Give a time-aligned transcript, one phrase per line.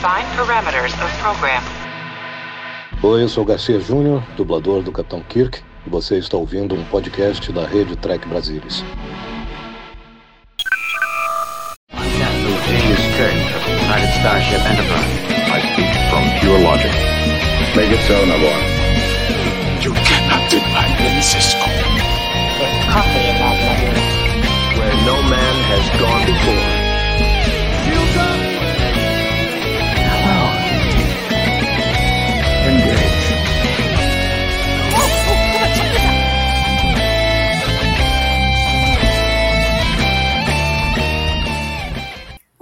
[0.00, 1.62] Define parameters of program.
[3.02, 7.52] Oi, eu sou Garcia Júnior, dublador do Capitão Kirk, e você está ouvindo um podcast
[7.52, 8.82] da rede Trek Brasilis.
[11.90, 15.04] Captain James Kirk of the United Starship Enterprise.
[15.52, 16.92] I speak from pure logic.
[17.76, 18.56] Make it so, Nabor.
[19.84, 21.66] You cannot deny me, Cisco.
[22.56, 23.92] There's coffee in that letter.
[24.80, 26.79] Where no man has gone before.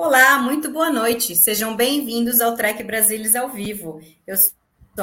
[0.08, 1.36] Olá, muito boa noite.
[1.36, 4.00] Sejam bem-vindos ao Trek Brasilis ao vivo.
[4.26, 4.54] Eu sou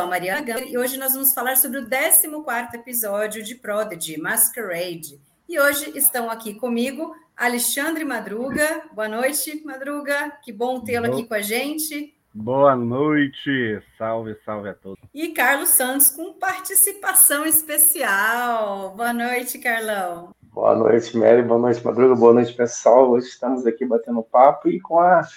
[0.02, 5.22] a Mariana Gama e hoje nós vamos falar sobre o 14º episódio de Prodigy, Masquerade.
[5.48, 8.82] E hoje estão aqui comigo Alexandre Madruga.
[8.94, 10.32] Boa noite, Madruga.
[10.44, 12.18] Que bom tê-lo aqui com a gente.
[12.34, 14.98] Boa noite, salve, salve a todos.
[15.14, 18.96] E Carlos Santos com participação especial.
[18.96, 20.34] Boa noite, Carlão.
[20.56, 21.42] Boa noite, Mary.
[21.42, 22.16] Boa noite, Madruga.
[22.16, 23.10] Boa noite, pessoal.
[23.10, 25.28] Hoje estamos aqui batendo papo e com a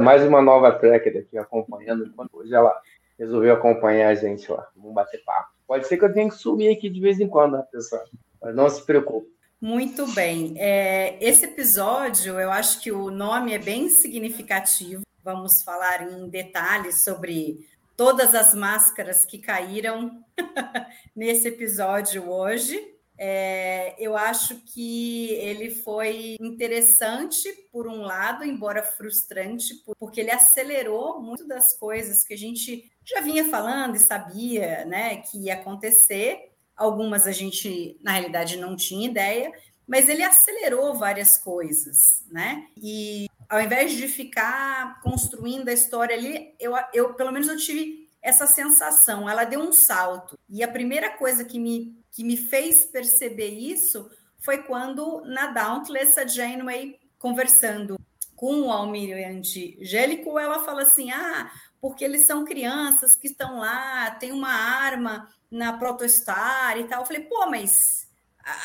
[0.00, 2.12] mais uma nova tracker aqui acompanhando.
[2.32, 2.76] Hoje ela
[3.16, 4.66] resolveu acompanhar a gente lá.
[4.74, 5.50] Vamos bater papo.
[5.64, 8.02] Pode ser que eu tenha que sumir aqui de vez em quando, né, pessoal?
[8.42, 9.28] Mas não se preocupe.
[9.60, 10.54] Muito bem.
[10.56, 15.02] É, esse episódio, eu acho que o nome é bem significativo.
[15.22, 17.64] Vamos falar em detalhes sobre
[17.96, 20.20] todas as máscaras que caíram
[21.14, 22.97] nesse episódio hoje.
[23.18, 31.20] É, eu acho que ele foi interessante, por um lado, embora frustrante, porque ele acelerou
[31.20, 36.52] muito das coisas que a gente já vinha falando e sabia né, que ia acontecer.
[36.76, 39.52] Algumas a gente, na realidade, não tinha ideia,
[39.86, 41.96] mas ele acelerou várias coisas,
[42.30, 42.68] né?
[42.76, 48.06] E ao invés de ficar construindo a história ali, eu, eu pelo menos eu tive
[48.20, 50.38] essa sensação, ela deu um salto.
[50.48, 56.18] E a primeira coisa que me, que me fez perceber isso foi quando na Dauntless
[56.18, 57.98] a Janeway conversando
[58.36, 61.50] com o almirante Gélico, ela fala assim: "Ah,
[61.80, 67.00] porque eles são crianças que estão lá, tem uma arma na Protostar e tal".
[67.00, 68.08] Eu falei: "Pô, mas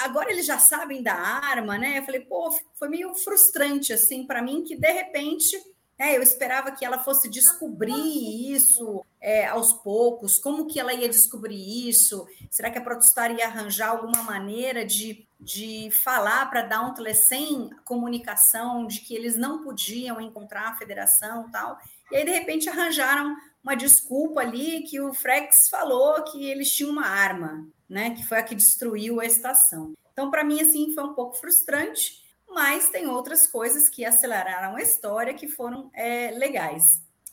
[0.04, 1.98] agora eles já sabem da arma, né?".
[1.98, 5.58] Eu falei: "Pô, foi meio frustrante assim para mim que de repente
[5.98, 10.40] é, eu esperava que ela fosse descobrir isso é, aos poucos.
[10.40, 12.28] Como que ela ia descobrir isso?
[12.50, 18.88] Será que a Protostar ia arranjar alguma maneira de, de falar para Dauntless sem comunicação
[18.88, 21.78] de que eles não podiam encontrar a federação tal?
[22.12, 26.92] E aí, de repente, arranjaram uma desculpa ali que o Frex falou que eles tinham
[26.92, 28.12] uma arma, né?
[28.12, 29.94] Que foi a que destruiu a estação.
[30.12, 32.23] Então, para mim, assim, foi um pouco frustrante
[32.54, 36.84] mas tem outras coisas que aceleraram a história que foram é, legais.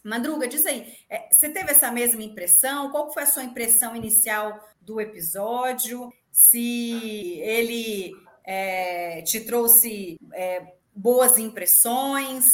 [0.02, 2.90] Madruga, diz aí, é, você teve essa mesma impressão?
[2.90, 6.10] Qual foi a sua impressão inicial do episódio?
[6.32, 8.12] Se ele
[8.44, 12.44] é, te trouxe é, boas impressões?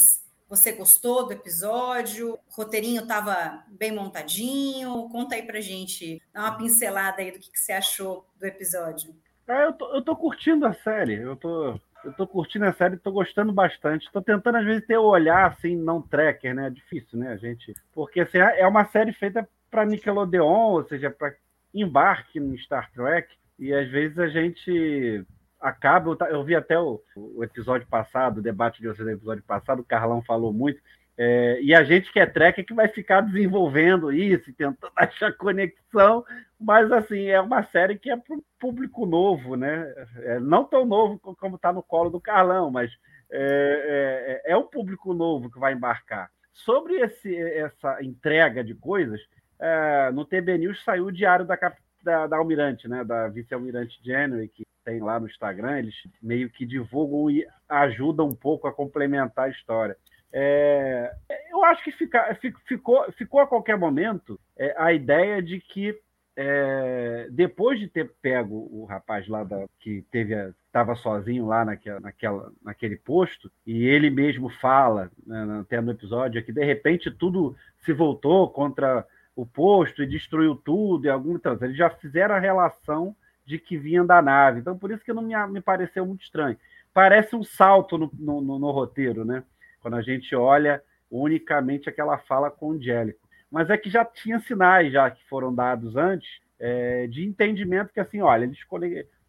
[0.49, 2.33] Você gostou do episódio?
[2.33, 5.09] O roteirinho estava bem montadinho?
[5.09, 9.15] Conta aí pra gente, dá uma pincelada aí do que, que você achou do episódio.
[9.47, 12.97] É, eu, tô, eu tô curtindo a série, eu tô, eu tô curtindo a série,
[12.97, 14.09] tô gostando bastante.
[14.11, 16.67] Tô tentando, às vezes, ter o olhar assim, não tracker, né?
[16.67, 17.73] É difícil, né, gente?
[17.93, 21.33] Porque assim, é uma série feita para Nickelodeon, ou seja, para
[21.73, 25.25] embarque no Star Trek, e às vezes a gente
[25.59, 26.15] acaba.
[26.29, 29.85] Eu vi até o, o episódio passado, o debate de vocês do episódio passado, o
[29.85, 30.79] Carlão falou muito.
[31.17, 35.33] É, e a gente que é Trek é que vai ficar desenvolvendo isso, tentando achar
[35.33, 36.23] conexão,
[36.59, 39.91] mas assim, é uma série que é para o público novo, né?
[40.17, 42.91] É, não tão novo como está no colo do Carlão, mas
[43.31, 46.29] é, é, é, um público novo que vai embarcar.
[46.53, 49.19] Sobre esse, essa entrega de coisas,
[49.59, 51.57] é, no TB News saiu o diário da,
[52.03, 53.03] da, da Almirante, né?
[53.03, 58.35] Da vice-almirante January, que tem lá no Instagram, eles meio que divulgam e ajudam um
[58.35, 59.97] pouco a complementar a história.
[60.31, 61.11] É,
[61.49, 65.97] eu acho que fica, ficou, ficou a qualquer momento é, a ideia de que
[66.39, 70.35] é, depois de ter pego o rapaz lá da, que teve
[70.67, 76.43] estava sozinho lá naquela, naquela, naquele posto e ele mesmo fala né, até no episódio
[76.43, 79.03] que de repente tudo se voltou contra
[79.35, 83.75] o posto e destruiu tudo e algum então, eles já fizeram a relação de que
[83.75, 84.59] vinha da nave.
[84.59, 86.57] Então por isso que não me, me pareceu muito estranho.
[86.93, 89.43] Parece um salto no, no, no roteiro né
[89.81, 93.27] quando a gente olha unicamente aquela fala com o Angélico.
[93.49, 96.27] Mas é que já tinha sinais já que foram dados antes
[96.59, 98.49] é, de entendimento que assim, olha,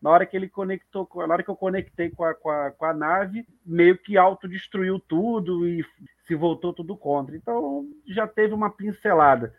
[0.00, 2.85] na hora que ele conectou, na hora que eu conectei com a, com a, com
[2.85, 5.85] a nave, meio que autodestruiu tudo e
[6.27, 7.37] se voltou tudo contra.
[7.37, 9.55] Então já teve uma pincelada.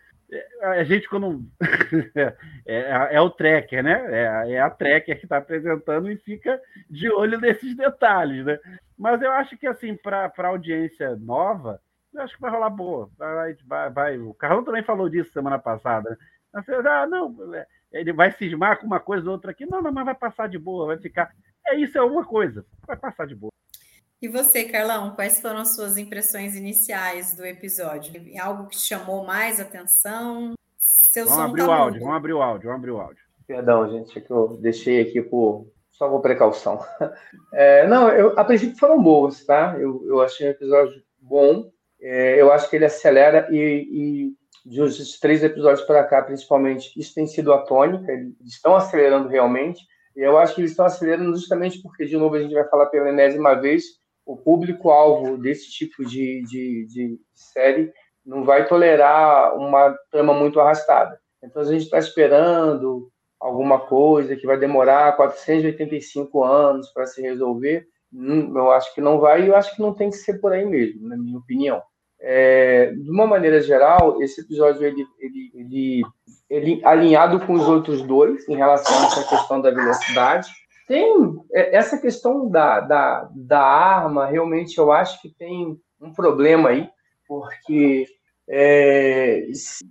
[0.61, 1.43] A gente, quando.
[2.15, 2.35] é,
[2.65, 4.05] é, é, o tracker, né?
[4.09, 8.59] É, é a tracker que está apresentando e fica de olho nesses detalhes, né?
[8.97, 11.81] Mas eu acho que, assim, para a audiência nova,
[12.13, 13.09] eu acho que vai rolar boa.
[13.17, 14.17] Vai, vai, vai.
[14.19, 16.17] O Carlão também falou disso semana passada.
[16.53, 16.61] Né?
[16.85, 19.65] Ah, não, é, ele vai cismar com uma coisa ou outra aqui.
[19.65, 21.31] Não, não, mas vai passar de boa, vai ficar.
[21.65, 22.65] É isso, é uma coisa.
[22.85, 23.51] Vai passar de boa.
[24.21, 28.21] E você, Carlão, quais foram as suas impressões iniciais do episódio?
[28.41, 30.53] Algo que chamou mais atenção?
[30.77, 33.23] Seu vamos abrir tá o áudio, vamos abrir o áudio, vamos abrir o áudio.
[33.47, 36.79] Perdão, gente, é que eu deixei aqui por só por precaução.
[37.51, 39.75] É, não, eu, a princípio foram boas, tá?
[39.79, 41.71] Eu, eu achei o episódio bom.
[41.99, 46.91] É, eu acho que ele acelera e, e de uns três episódios para cá, principalmente,
[46.95, 48.11] isso tem sido a tônica.
[48.11, 49.83] Eles estão acelerando realmente.
[50.15, 52.85] E eu acho que eles estão acelerando justamente porque, de novo, a gente vai falar
[52.87, 53.83] pela enésima vez,
[54.29, 57.91] o público-alvo desse tipo de, de, de, série
[58.23, 61.19] não vai tolerar uma trama muito arrastada.
[61.43, 63.09] Então, a gente está esperando
[63.39, 67.87] alguma coisa que vai demorar 485 anos para se resolver.
[68.13, 70.65] Eu acho que não vai e eu acho que não tem que ser por aí
[70.65, 71.81] mesmo, na minha opinião.
[72.21, 76.01] É, de uma maneira geral, esse episódio ele, ele, ele,
[76.49, 80.51] ele alinhado com os outros dois em relação a essa questão da velocidade,
[80.89, 86.69] tem é, essa questão da, da, da arma, realmente eu acho que tem um problema
[86.69, 86.89] aí,
[87.27, 88.07] porque
[88.49, 89.45] é,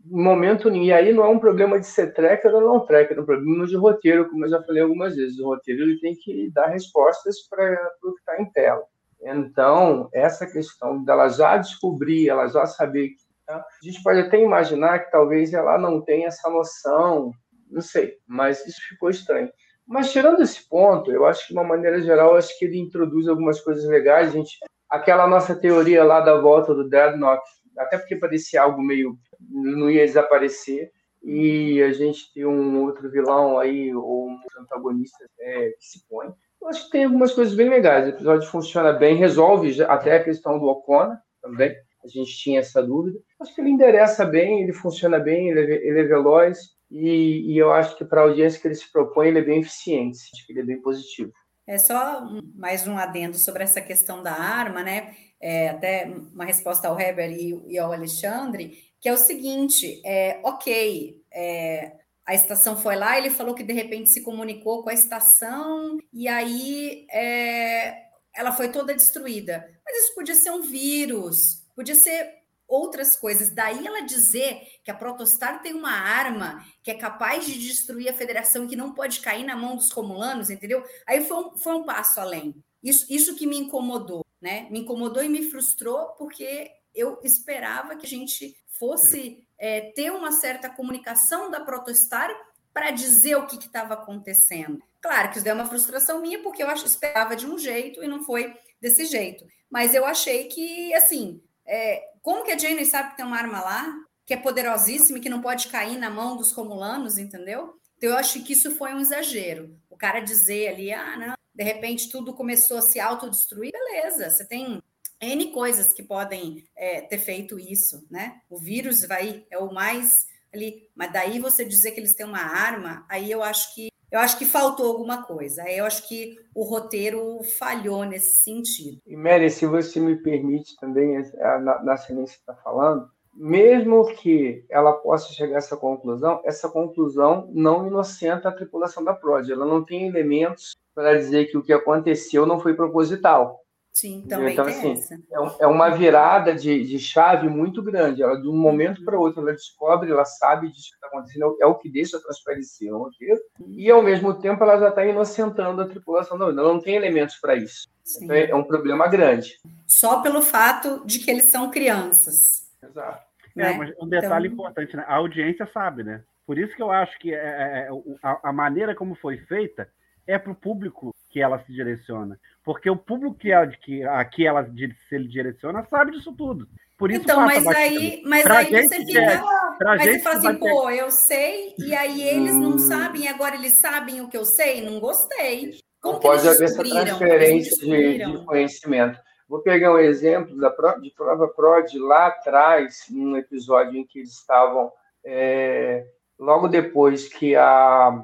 [0.05, 3.25] momento e aí não é um problema de ser tracker ou não tracker, é um
[3.25, 5.39] problema de roteiro, como eu já falei algumas vezes.
[5.39, 8.83] O roteiro ele tem que dar respostas para o que está em tela.
[9.23, 14.41] Então, essa questão dela já descobrir, ela já saber que tá, a gente pode até
[14.41, 17.31] imaginar que talvez ela não tenha essa noção,
[17.71, 19.49] não sei, mas isso ficou estranho.
[19.89, 23.27] Mas tirando esse ponto, eu acho que de uma maneira geral, acho que ele introduz
[23.27, 24.33] algumas coisas legais.
[24.33, 24.59] gente,
[24.91, 27.43] aquela nossa teoria lá da volta do Dreadnought,
[27.79, 29.17] até porque parecia algo meio
[29.51, 30.91] não ia desaparecer
[31.23, 36.29] e a gente tem um outro vilão aí ou um antagonista é, que se põe.
[36.61, 38.07] Eu acho que tem algumas coisas bem legais.
[38.07, 41.75] O episódio funciona bem, resolve até a questão do Ocona também.
[42.05, 43.19] A gente tinha essa dúvida.
[43.41, 47.59] Acho que ele endereça bem, ele funciona bem, ele é, ele é veloz e, e
[47.59, 50.47] eu acho que para a audiência que ele se propõe, ele é bem eficiente, acho
[50.47, 51.33] que ele é bem positivo.
[51.67, 55.15] É só mais um adendo sobre essa questão da arma, né?
[55.41, 60.41] É, até uma resposta ao Heber e, e, ao Alexandre, que é o seguinte: é,
[60.43, 61.93] ok, é,
[62.27, 66.27] a estação foi lá, ele falou que de repente se comunicou com a estação e
[66.27, 69.69] aí é, ela foi toda destruída.
[69.85, 72.38] Mas isso podia ser um vírus, podia ser
[72.69, 73.51] outras coisas.
[73.51, 78.15] Daí ela dizer que a Protostar tem uma arma que é capaz de destruir a
[78.15, 80.85] federação e que não pode cair na mão dos romulanos, entendeu?
[81.07, 82.55] Aí foi um, foi um passo além.
[82.83, 84.69] Isso, isso que me incomodou, né?
[84.71, 90.31] Me incomodou e me frustrou porque eu esperava que a gente fosse é, ter uma
[90.31, 92.31] certa comunicação da Protostar
[92.73, 94.81] para dizer o que estava acontecendo.
[95.01, 98.23] Claro que isso deu uma frustração minha, porque eu esperava de um jeito e não
[98.23, 99.45] foi desse jeito.
[99.71, 103.61] Mas eu achei que, assim, é, como que a Jane sabe que tem uma arma
[103.61, 103.95] lá,
[104.27, 107.79] que é poderosíssima e que não pode cair na mão dos romulanos, entendeu?
[107.97, 109.77] Então, eu acho que isso foi um exagero.
[109.91, 114.47] O cara dizer ali, ah, não, de repente tudo começou a se autodestruir, beleza, você
[114.47, 114.83] tem
[115.21, 118.41] N coisas que podem é, ter feito isso, né?
[118.49, 122.41] O vírus vai, é o mais ali, mas daí você dizer que eles têm uma
[122.41, 125.69] arma, aí eu acho que eu acho que faltou alguma coisa.
[125.69, 129.01] Eu acho que o roteiro falhou nesse sentido.
[129.07, 134.95] E Mary, se você me permite também, na, na que está falando, mesmo que ela
[134.95, 139.49] possa chegar a essa conclusão, essa conclusão não inocenta a tripulação da Prod.
[139.49, 143.61] Ela não tem elementos para dizer que o que aconteceu não foi proposital.
[144.01, 145.15] Sim, também então, assim, essa.
[145.15, 148.23] É, é uma virada de, de chave muito grande.
[148.23, 151.67] Ela, de um momento para outro, ela descobre, ela sabe disso que está acontecendo, é
[151.67, 153.41] o que deixa transparecer o roteiro,
[153.77, 156.39] e ao mesmo tempo ela já está inocentando a tripulação.
[156.39, 157.89] Não, ela não tem elementos para isso.
[158.23, 159.59] Então, é, é um problema grande.
[159.85, 162.71] Só pelo fato de que eles são crianças.
[162.81, 163.27] Exato.
[163.57, 163.73] É, né?
[163.73, 164.61] mas um detalhe então...
[164.61, 165.05] importante, né?
[165.09, 166.23] A audiência sabe, né?
[166.47, 167.91] Por isso que eu acho que é, é, é
[168.23, 169.89] a, a maneira como foi feita
[170.25, 172.39] é para o público que ela se direciona.
[172.69, 174.63] Porque o público que, ela, que a que ela
[175.09, 176.69] se direciona sabe disso tudo.
[176.99, 179.21] Por isso então, mas aí, mas aí você fica.
[179.21, 179.41] É,
[179.81, 182.61] mas você fala assim, pô, eu sei, e aí eles hum...
[182.61, 185.79] não sabem, e agora eles sabem o que eu sei, não gostei.
[186.03, 189.19] Como pode haver essa transferência de, de, conhecimento.
[189.49, 194.35] Vou pegar um exemplo da, de prova PROD lá atrás, num episódio em que eles
[194.35, 194.93] estavam,
[195.25, 196.05] é,
[196.39, 198.23] logo depois que a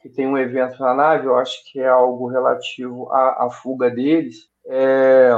[0.00, 3.90] que tem um evento na nave, eu acho que é algo relativo à, à fuga
[3.90, 4.48] deles.
[4.66, 5.30] É,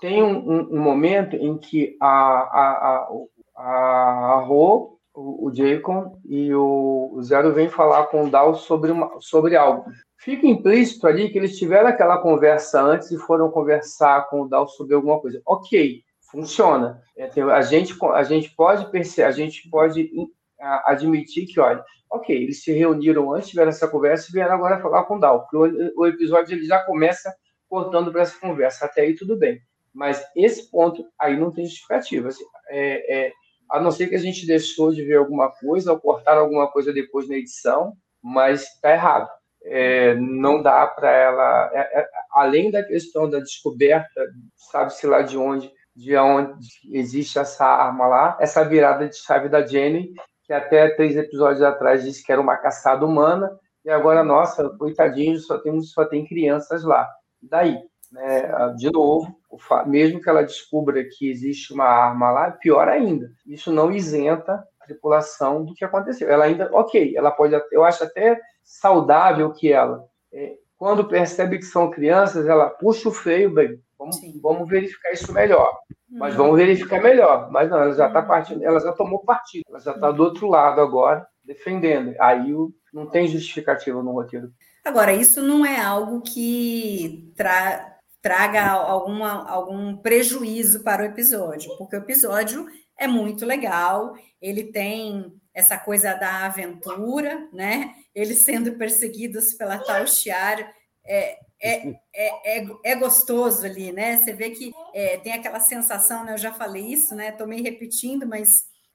[0.00, 3.08] tem um, um, momento em que a, a,
[3.56, 8.54] a, a Ro, o, o Jacob e o, o Zero vêm falar com o Dal
[8.54, 9.84] sobre, sobre algo.
[10.16, 14.68] Fica implícito ali que eles tiveram aquela conversa antes e foram conversar com o Dal
[14.68, 15.40] sobre alguma coisa.
[15.46, 17.00] Ok, funciona.
[17.16, 20.10] É, a gente, a gente pode perceber, a gente pode
[20.60, 25.04] admitir que, olha, ok, eles se reuniram antes, tiveram essa conversa e vieram agora falar
[25.04, 27.34] com o Dal, porque o, episódio ele já começa
[27.68, 28.86] cortando para essa conversa.
[28.86, 29.60] Até aí tudo bem.
[29.92, 32.28] Mas esse ponto aí não tem justificativa.
[32.28, 33.32] Assim, é, é,
[33.70, 36.92] a não ser que a gente deixou de ver alguma coisa ou cortar alguma coisa
[36.92, 39.28] depois na edição, mas está errado.
[39.64, 45.36] É, não dá para ela, é, é, além da questão da descoberta, sabe-se lá de
[45.36, 50.14] onde, de onde existe essa arma lá, essa virada de chave da Jenny,
[50.48, 55.38] que até três episódios atrás disse que era uma caçada humana, e agora, nossa, coitadinho,
[55.38, 57.06] só tem, só tem crianças lá.
[57.40, 57.78] Daí,
[58.10, 59.38] né, de novo,
[59.86, 64.86] mesmo que ela descubra que existe uma arma lá, pior ainda, isso não isenta a
[64.86, 66.30] tripulação do que aconteceu.
[66.30, 70.02] Ela ainda, ok, ela pode, eu acho até saudável que ela,
[70.32, 73.78] é, quando percebe que são crianças, ela puxa o freio, bem,
[74.10, 75.78] vamos, vamos verificar isso melhor.
[76.10, 77.50] Mas vamos verificar melhor.
[77.50, 78.26] Mas não, ela já está uhum.
[78.26, 82.14] partindo, ela já tomou partido, ela já está do outro lado agora, defendendo.
[82.20, 82.54] Aí
[82.92, 84.50] não tem justificativa no roteiro.
[84.84, 91.94] Agora, isso não é algo que tra traga alguma, algum prejuízo para o episódio, porque
[91.94, 92.66] o episódio
[92.98, 94.12] é muito legal,
[94.42, 97.94] ele tem essa coisa da aventura, né?
[98.14, 100.68] Eles sendo perseguidos pela tal Chiara,
[101.06, 104.16] é, é, é, é, é, gostoso ali, né?
[104.16, 106.34] Você vê que é, tem aquela sensação, né?
[106.34, 107.30] Eu já falei isso, né?
[107.30, 108.48] Estou meio repetindo, mas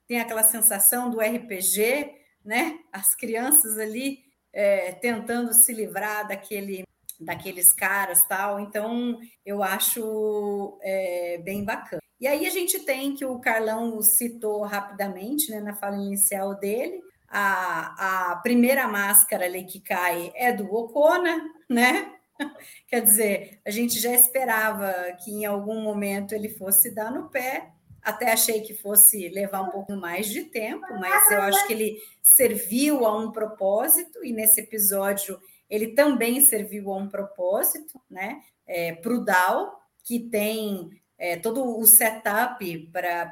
[0.08, 2.12] tem aquela sensação do RPG,
[2.44, 2.80] né?
[2.92, 4.20] As crianças ali
[4.54, 6.84] é, tentando se livrar daquele
[7.20, 8.60] daqueles caras tal.
[8.60, 12.02] Então, eu acho é, bem bacana.
[12.20, 17.02] E aí a gente tem que o Carlão citou rapidamente né, na fala inicial dele.
[17.28, 22.14] A, a primeira máscara ali que cai é do Ocona, né?
[22.88, 24.92] Quer dizer, a gente já esperava
[25.24, 27.72] que em algum momento ele fosse dar no pé.
[28.02, 31.98] Até achei que fosse levar um pouco mais de tempo, mas eu acho que ele
[32.22, 38.42] serviu a um propósito, e nesse episódio ele também serviu a um propósito, né?
[38.68, 43.32] É, para o DAO, que tem é, todo o setup para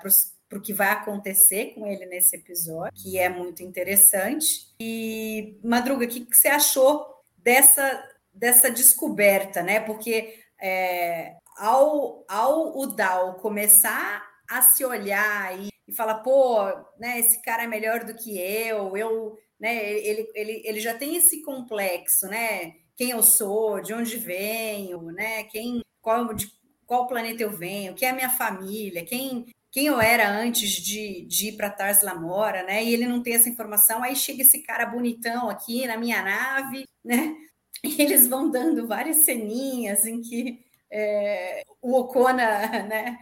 [0.54, 4.74] o que vai acontecer com ele nesse episódio, que é muito interessante.
[4.80, 7.06] E, Madruga, o que, que você achou
[7.38, 8.02] dessa,
[8.34, 9.80] dessa descoberta, né?
[9.80, 16.64] Porque é, ao, ao o DAO começar a se olhar e, e falar, pô,
[17.00, 19.78] né, esse cara é melhor do que eu, eu né?
[19.94, 22.74] Ele, ele, ele já tem esse complexo, né?
[22.98, 25.44] Quem eu sou, de onde venho, né?
[25.46, 26.52] Quem, qual, de
[26.86, 31.26] qual planeta eu venho, quem é a minha família, quem, quem eu era antes de,
[31.28, 32.84] de ir para Tars Lamora, né?
[32.84, 36.86] E ele não tem essa informação, aí chega esse cara bonitão aqui na minha nave,
[37.06, 37.36] né?
[37.84, 42.44] E eles vão dando várias ceninhas em que é, o Ocona
[42.88, 43.18] né,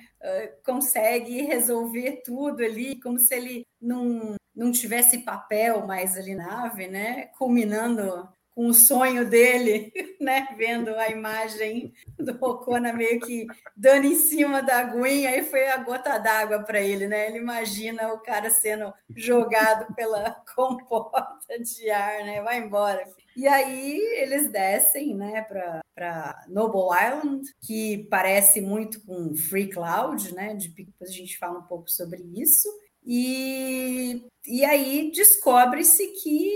[0.66, 6.88] consegue resolver tudo ali, como se ele não, não tivesse papel mais ali na nave,
[6.88, 7.28] né?
[7.38, 8.28] Culminando
[8.68, 10.50] o sonho dele, né?
[10.58, 15.78] Vendo a imagem do Ocona meio que dando em cima da aguinha, aí foi a
[15.78, 17.28] gota d'água para ele, né?
[17.28, 22.42] Ele imagina o cara sendo jogado pela comporta de ar, né?
[22.42, 23.08] Vai embora.
[23.34, 25.42] E aí eles descem, né,
[25.96, 30.54] para Noble Island, que parece muito com Free Cloud, né?
[30.54, 32.68] De, depois a gente fala um pouco sobre isso.
[33.06, 36.52] E, e aí descobre-se que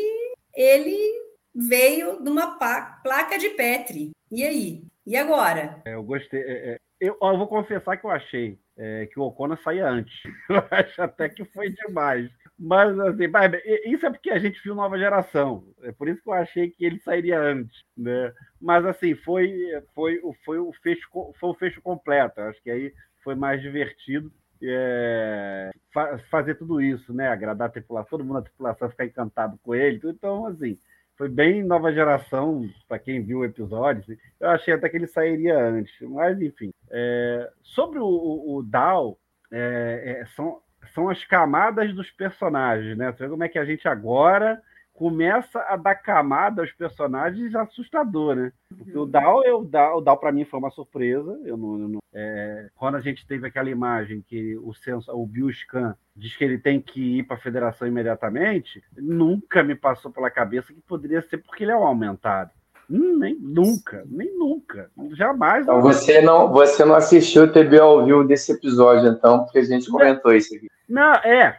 [0.54, 1.23] ele
[1.54, 4.12] veio de uma placa de Petri.
[4.32, 4.84] E aí?
[5.06, 5.82] E agora?
[5.86, 6.42] É, eu gostei.
[6.42, 10.14] É, é, eu, eu, vou confessar que eu achei é, que o Ocona saía antes.
[10.50, 12.32] Eu acho até que foi demais.
[12.58, 13.52] Mas, assim, mas,
[13.86, 15.68] isso é porque a gente viu nova geração.
[15.82, 17.84] É por isso que eu achei que ele sairia antes.
[17.98, 18.32] Né?
[18.62, 19.52] Mas, assim, foi,
[19.94, 22.40] foi, foi, o, fecho, foi o fecho completo.
[22.40, 22.94] Acho que aí
[23.24, 24.32] foi mais divertido
[24.66, 27.28] é, fa fazer tudo isso, né?
[27.28, 30.00] Agradar a tripulação, todo mundo na tripulação ficar encantado com ele.
[30.06, 30.78] Então, assim,
[31.18, 34.18] foi bem nova geração, para quem viu o episódio.
[34.40, 36.72] Eu achei até que ele sairia antes, mas enfim.
[36.90, 39.18] É, sobre o, o, o Dal,
[39.52, 40.60] é, é são,
[40.94, 43.12] são as camadas dos personagens, né?
[43.12, 44.62] Você vê como é que a gente agora
[44.94, 48.52] começa a dar camada aos personagens assustador, né?
[48.78, 51.40] Porque o Dal, o Dal, Dal para mim foi uma surpresa.
[51.44, 55.26] Eu não, eu não é, quando a gente teve aquela imagem que o senso, o
[55.26, 60.12] Bill Scan diz que ele tem que ir para a federação imediatamente, nunca me passou
[60.12, 62.52] pela cabeça que poderia ser porque ele é um aumentado.
[62.90, 64.92] Hum, nem nunca, nem nunca.
[65.14, 65.64] Jamais.
[65.64, 69.64] Então você não, você não assistiu o TB ao vivo desse episódio, então, porque a
[69.64, 70.70] gente comentou isso aqui.
[70.88, 71.58] Não, é.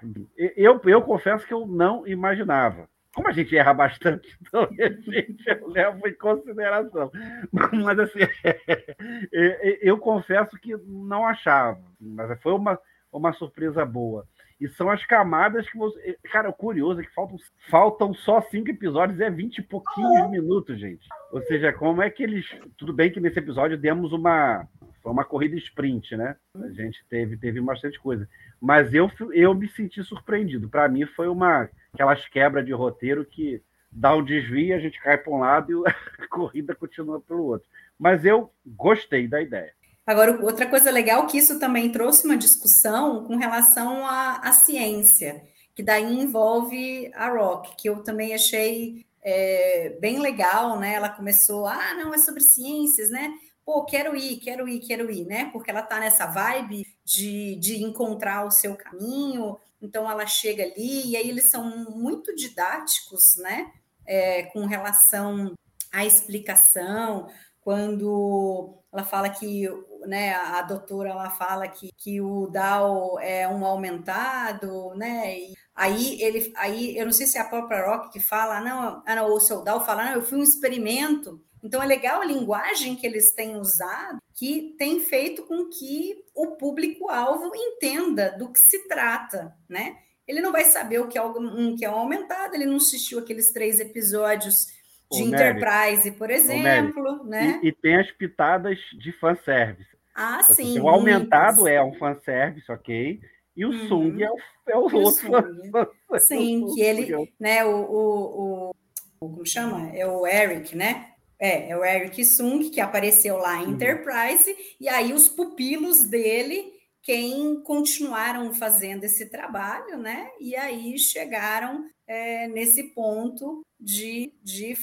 [0.57, 2.87] Eu, eu confesso que eu não imaginava.
[3.15, 7.11] Como a gente erra bastante, então gente, eu levo em consideração.
[7.53, 8.19] Mas assim,
[9.81, 11.81] eu confesso que não achava.
[12.01, 12.79] Mas foi uma,
[13.13, 14.27] uma surpresa boa.
[14.61, 16.17] E são as camadas que você.
[16.33, 17.37] Cara, o curioso é que faltam,
[17.69, 21.07] faltam só cinco episódios, é vinte e pouquinhos minutos, gente.
[21.33, 22.47] Ou seja, como é que eles.
[22.79, 24.67] Tudo bem que nesse episódio demos uma.
[25.05, 26.35] Foi uma corrida sprint, né?
[26.57, 28.27] A gente teve, teve bastante coisa.
[28.59, 30.67] Mas eu, eu me senti surpreendido.
[30.67, 33.61] Para mim, foi uma aquelas quebras de roteiro que
[33.93, 35.95] dá um desvio, a gente cai para um lado e a
[36.29, 37.69] corrida continua pelo outro.
[37.99, 39.75] Mas eu gostei da ideia.
[40.07, 45.43] Agora, outra coisa legal que isso também trouxe uma discussão com relação à, à ciência,
[45.75, 50.95] que daí envolve a Rock, que eu também achei é, bem legal, né?
[50.95, 53.35] Ela começou, ah, não, é sobre ciências, né?
[53.65, 55.51] Pô, quero ir, quero ir, quero ir, né?
[55.53, 61.11] Porque ela tá nessa vibe de, de encontrar o seu caminho, então ela chega ali,
[61.11, 63.73] e aí eles são muito didáticos, né?
[64.07, 65.55] É, com relação
[65.91, 67.29] à explicação,
[67.63, 69.67] quando ela fala que
[70.07, 75.39] né, a doutora ela fala que, que o DAO é um aumentado, né?
[75.39, 79.03] E aí ele aí eu não sei se é a própria Rock que fala, não,
[79.07, 81.43] ah, não ou o seu DAO fala, não, eu fui um experimento.
[81.65, 86.57] Então é legal a linguagem que eles têm usado, que tem feito com que o
[86.57, 89.97] público-alvo entenda do que se trata, né?
[90.29, 93.19] Ele não vai saber o que é um que é um aumentado, ele não assistiu
[93.19, 94.67] aqueles três episódios
[95.11, 97.61] de Ô, Enterprise, por exemplo, né?
[97.63, 99.89] E, e, tem as pitadas de fanservice.
[100.15, 100.79] Ah, sim.
[100.79, 103.21] O aumentado é um fanservice, ok?
[103.57, 103.89] E o uhum.
[103.89, 104.37] Sung é o,
[104.69, 105.29] é o outro.
[106.19, 108.75] Sim, que ele, né, o, o, o,
[109.19, 109.91] como chama?
[109.95, 111.14] É o Eric, né?
[111.39, 113.73] É, é o Eric Sung, que apareceu lá em uhum.
[113.73, 116.73] Enterprise, e aí os pupilos dele,
[117.03, 120.31] quem continuaram fazendo esse trabalho, né?
[120.41, 124.77] E aí chegaram é, nesse ponto de, de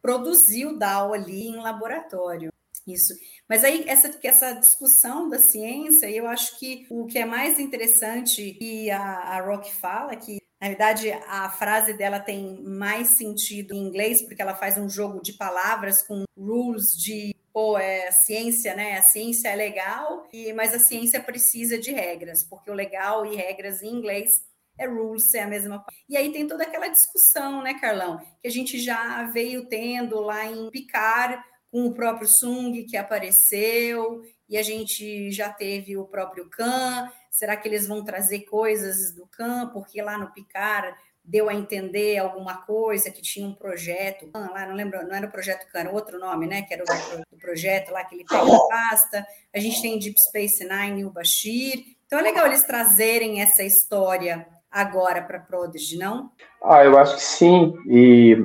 [0.00, 2.52] produzir o DAO ali em laboratório.
[2.86, 3.14] Isso.
[3.48, 8.52] Mas aí, essa, essa discussão da ciência, eu acho que o que é mais interessante
[8.60, 13.86] que a, a Rock fala, que na verdade a frase dela tem mais sentido em
[13.86, 18.96] inglês, porque ela faz um jogo de palavras com rules de pô, é ciência, né?
[18.96, 23.36] A ciência é legal, e, mas a ciência precisa de regras, porque o legal e
[23.36, 24.30] regras em inglês
[24.78, 26.00] é rules, é a mesma coisa.
[26.08, 30.46] E aí tem toda aquela discussão, né, Carlão, que a gente já veio tendo lá
[30.46, 31.38] em Picard
[31.70, 37.10] com o próprio Sung que apareceu, e a gente já teve o próprio Khan.
[37.34, 39.68] Será que eles vão trazer coisas do Khan?
[39.72, 44.76] Porque lá no Picar deu a entender alguma coisa, que tinha um projeto, lá não
[44.76, 46.62] lembro, não era o projeto era outro nome, né?
[46.62, 49.26] Que era o, projeto lá que ele pega a pasta.
[49.52, 51.82] A gente tem Deep Space Nine o Bashir.
[52.06, 56.30] Então é legal eles trazerem essa história agora para Prodigy, não?
[56.62, 57.74] Ah, eu acho que sim.
[57.88, 58.36] E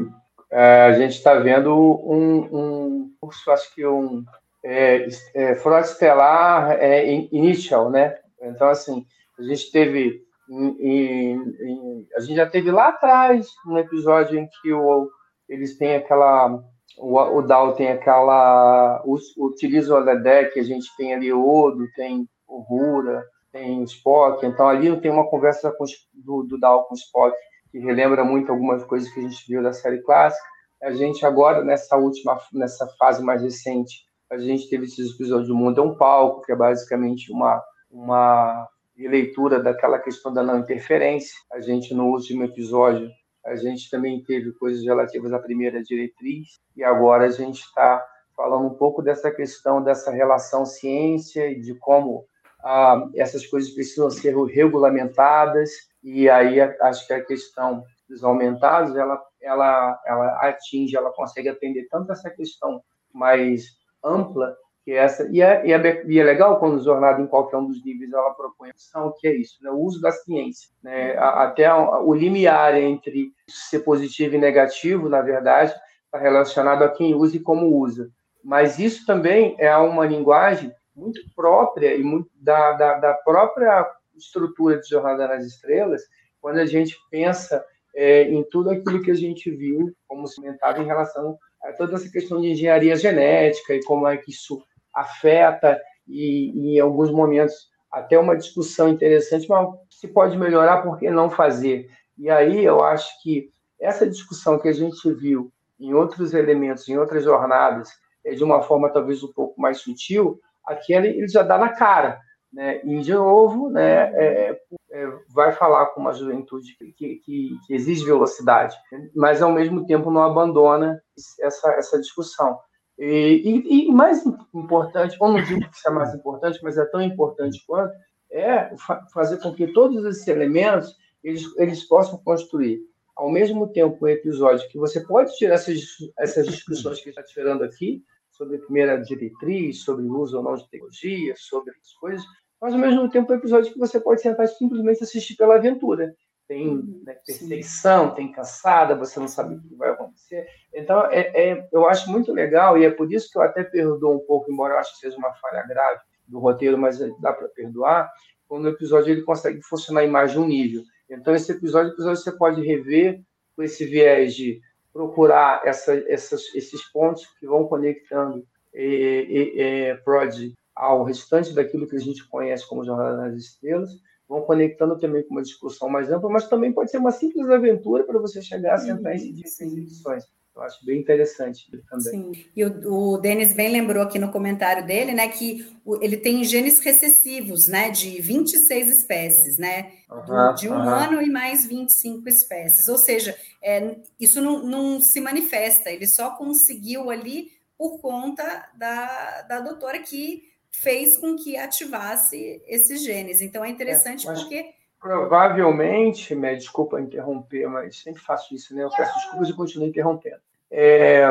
[0.49, 4.25] é, a gente está vendo um, um curso, acho que um
[4.65, 8.17] é, é, Frota Estelar é, Initial, né?
[8.41, 9.05] Então, assim,
[9.37, 10.21] a gente teve.
[10.49, 15.09] Em, em, a gente já teve lá atrás um episódio em que o,
[15.47, 16.59] eles têm aquela.
[16.97, 19.03] O, o Dal tem aquela.
[19.37, 24.45] Utiliza o Ledec, a gente tem ali Odo, tem o Rura, tem Spock.
[24.45, 27.35] Então, ali tem uma conversa com, do, do com o Spock
[27.71, 30.43] que relembra muito algumas coisas que a gente viu da série clássica.
[30.81, 35.55] A gente agora, nessa última, nessa fase mais recente, a gente teve esses episódios do
[35.55, 41.33] Mundo é um Palco, que é basicamente uma, uma releitura daquela questão da não interferência.
[41.51, 43.09] A gente, no último episódio,
[43.45, 48.67] a gente também teve coisas relativas à primeira diretriz, e agora a gente está falando
[48.67, 52.25] um pouco dessa questão dessa relação ciência e de como
[52.63, 55.69] ah, essas coisas precisam ser regulamentadas
[56.01, 61.87] e aí acho que a questão dos aumentados ela ela ela atinge ela consegue atender
[61.89, 62.81] tanto essa questão
[63.13, 63.65] mais
[64.01, 64.55] ampla
[64.89, 67.83] que essa e é, e é, e é legal quando jornada em qualquer um dos
[67.85, 69.69] níveis ela propõe a opção que é isso né?
[69.69, 71.15] o uso da ciência né?
[71.17, 75.75] até o limiar entre ser positivo e negativo na verdade
[76.05, 78.09] está relacionado a quem usa e como usa
[78.43, 84.79] mas isso também é uma linguagem muito própria e muito da, da, da própria estrutura
[84.79, 86.01] de Jornada nas Estrelas,
[86.41, 87.63] quando a gente pensa
[87.95, 92.09] é, em tudo aquilo que a gente viu como cimentado em relação a toda essa
[92.09, 94.61] questão de engenharia genética e como é que isso
[94.93, 101.09] afeta e, em alguns momentos até uma discussão interessante, mas se pode melhorar, por que
[101.09, 101.89] não fazer?
[102.17, 106.97] E aí eu acho que essa discussão que a gente viu em outros elementos, em
[106.97, 107.89] outras jornadas,
[108.25, 112.19] é, de uma forma talvez um pouco mais sutil, aqui ele já dá na cara.
[112.51, 112.81] Né?
[112.83, 114.59] E, de novo, né, é,
[114.91, 117.21] é, vai falar com uma juventude que, que,
[117.65, 118.75] que, exige velocidade,
[119.15, 120.99] mas ao mesmo tempo não abandona
[121.41, 122.59] essa, essa discussão.
[122.99, 126.85] E, e, e mais importante, ou não digo que isso é mais importante, mas é
[126.85, 127.93] tão importante quanto,
[128.29, 132.79] é fa fazer com que todos esses elementos eles, eles possam construir
[133.15, 135.81] ao mesmo tempo um episódio que você pode tirar essas,
[136.17, 140.55] essas discussões que está tirando aqui, sobre a primeira diretriz, sobre o uso ou não
[140.55, 142.25] de tecnologia, sobre as coisas,
[142.61, 146.15] mas ao mesmo tempo um episódio que você pode sentar e simplesmente assistir pela aventura.
[146.49, 150.47] Tem uhum, né, perseguição, tem caçada, você não sabe o que vai acontecer.
[150.73, 154.15] Então, é, é, eu acho muito legal, e é por isso que eu até perdoo
[154.15, 157.47] um pouco, embora eu acho que seja uma falha grave do roteiro, mas dá para
[157.49, 158.11] perdoar,
[158.47, 160.81] quando o episódio ele consegue funcionar em mais de um nível.
[161.07, 163.21] Então, esse episódio, episódio você pode rever
[163.55, 164.59] com esse viés de
[164.91, 171.99] procurar essa, essas, esses pontos que vão conectando e, Prod ao restante daquilo que a
[171.99, 173.91] gente conhece como Jornada nas Estrelas,
[174.29, 178.03] vão conectando também com uma discussão mais ampla, mas também pode ser uma simples aventura
[178.03, 180.23] para você chegar a sentar e essas edições.
[180.55, 182.33] Eu acho bem interessante também.
[182.33, 186.17] Sim, e o, o Denis bem lembrou aqui no comentário dele, né, que o, ele
[186.17, 190.89] tem genes recessivos, né, de 26 espécies, né, uhum, de um uhum.
[190.89, 192.87] ano e mais 25 espécies.
[192.87, 199.43] Ou seja, é, isso não, não se manifesta, ele só conseguiu ali por conta da,
[199.43, 203.41] da doutora que fez com que ativasse esses genes.
[203.41, 208.83] Então é interessante é, porque provavelmente, me desculpa interromper, mas sempre faço isso, né?
[208.83, 210.41] Eu peço desculpas e continuo interrompendo.
[210.71, 211.23] É,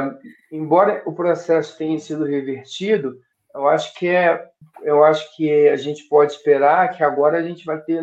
[0.51, 3.21] embora o processo tenha sido revertido,
[3.55, 4.51] eu acho que é,
[4.83, 8.03] eu acho que a gente pode esperar que agora a gente vai ter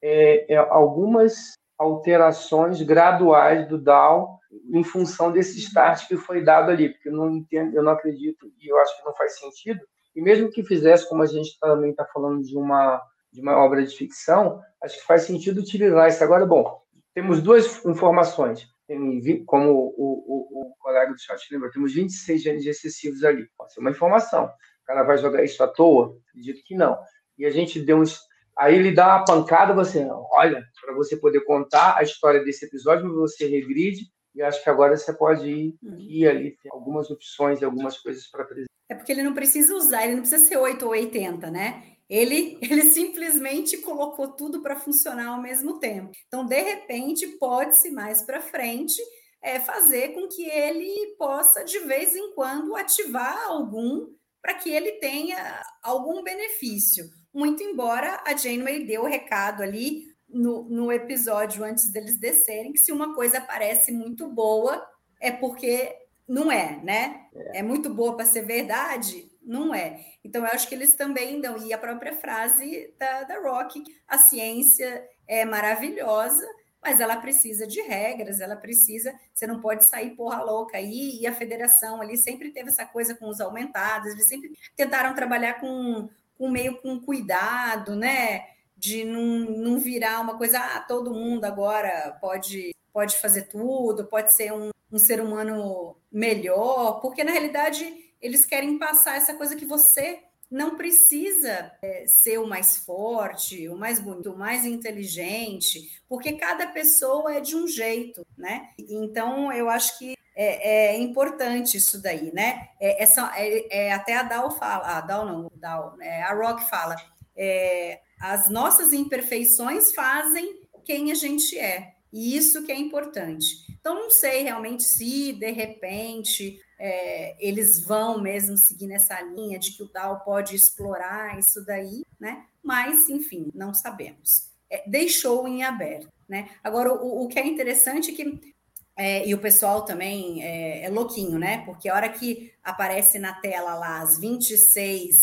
[0.00, 4.38] é, é, algumas alterações graduais do DAO
[4.72, 8.52] em função desse start que foi dado ali, porque eu não entendo, eu não acredito
[8.60, 9.80] e eu acho que não faz sentido.
[10.14, 13.82] E mesmo que fizesse, como a gente também está falando de uma de uma obra
[13.82, 16.22] de ficção, acho que faz sentido utilizar isso.
[16.22, 16.82] Agora, bom,
[17.14, 22.66] temos duas informações tem, como o, o, o colega do chat lembra, temos 26 genes
[22.66, 23.48] excessivos ali.
[23.56, 24.46] Pode ser uma informação.
[24.46, 26.16] O cara vai jogar isso à toa?
[26.28, 26.98] Acredito que não.
[27.38, 28.20] E a gente deu uns.
[28.58, 33.14] Aí ele dá uma pancada, você, olha, para você poder contar a história desse episódio,
[33.14, 35.96] você regride, e acho que agora você pode ir, uhum.
[35.98, 38.71] ir ali, tem algumas opções e algumas coisas para apresentar.
[38.88, 41.82] É porque ele não precisa usar, ele não precisa ser 8 ou 80, né?
[42.08, 46.12] Ele, ele simplesmente colocou tudo para funcionar ao mesmo tempo.
[46.26, 49.00] Então, de repente, pode-se mais para frente
[49.42, 54.06] é, fazer com que ele possa, de vez em quando, ativar algum
[54.40, 57.08] para que ele tenha algum benefício.
[57.32, 62.78] Muito embora a Janeway deu o recado ali no, no episódio antes deles descerem, que
[62.78, 64.84] se uma coisa parece muito boa,
[65.20, 65.94] é porque
[66.28, 67.26] não é, né?
[67.34, 70.04] É, é muito boa para ser verdade, não é.
[70.24, 74.18] Então, eu acho que eles também dão, e a própria frase da, da Rock, a
[74.18, 76.46] ciência é maravilhosa,
[76.82, 81.26] mas ela precisa de regras, ela precisa, você não pode sair porra louca aí, e
[81.26, 86.08] a federação ali sempre teve essa coisa com os aumentados, eles sempre tentaram trabalhar com,
[86.36, 88.46] com meio com cuidado, né?
[88.76, 94.34] De não, não virar uma coisa, ah, todo mundo agora pode, pode fazer tudo, pode
[94.34, 97.84] ser um, um ser humano melhor, porque na realidade
[98.20, 100.20] eles querem passar essa coisa que você
[100.52, 106.66] não precisa é, ser o mais forte, o mais bonito, o mais inteligente, porque cada
[106.66, 108.68] pessoa é de um jeito, né?
[108.78, 112.68] Então, eu acho que é, é importante isso daí, né?
[112.78, 116.68] É, essa, é, é, até a Dal fala, a Dal não, Dal, é, a Rock
[116.68, 116.96] fala,
[117.34, 123.71] é, as nossas imperfeições fazem quem a gente é, e isso que é importante.
[123.82, 129.72] Então, não sei realmente se, de repente, é, eles vão mesmo seguir nessa linha de
[129.72, 132.46] que o DAO pode explorar isso daí, né?
[132.62, 134.52] Mas, enfim, não sabemos.
[134.70, 136.48] É, deixou em aberto, né?
[136.62, 138.54] Agora, o, o que é interessante é que
[138.96, 141.64] é, e o pessoal também é, é, louquinho, né?
[141.64, 145.16] Porque a hora que aparece na tela lá as 26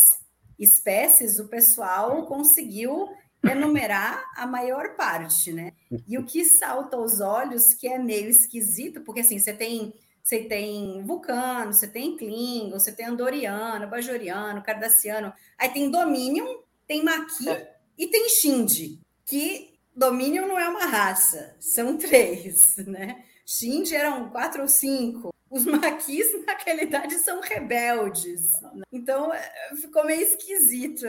[0.60, 3.08] espécies, o pessoal conseguiu
[3.43, 5.73] enumerar a maior parte, né?
[6.08, 10.43] E o que salta aos olhos, que é meio esquisito, porque assim, você tem você
[10.43, 15.34] tem Vulcano, você tem Klingon, você tem Andoriano, Bajoriano, Cardassiano.
[15.58, 17.75] Aí tem Dominion, tem Maqui é.
[17.97, 23.23] e tem Shinji, que Dominion não é uma raça, são três, né?
[23.45, 25.34] Shinji eram quatro ou cinco.
[25.49, 28.52] Os maquis, na realidade, são rebeldes.
[28.91, 31.08] Então, é, ficou meio esquisito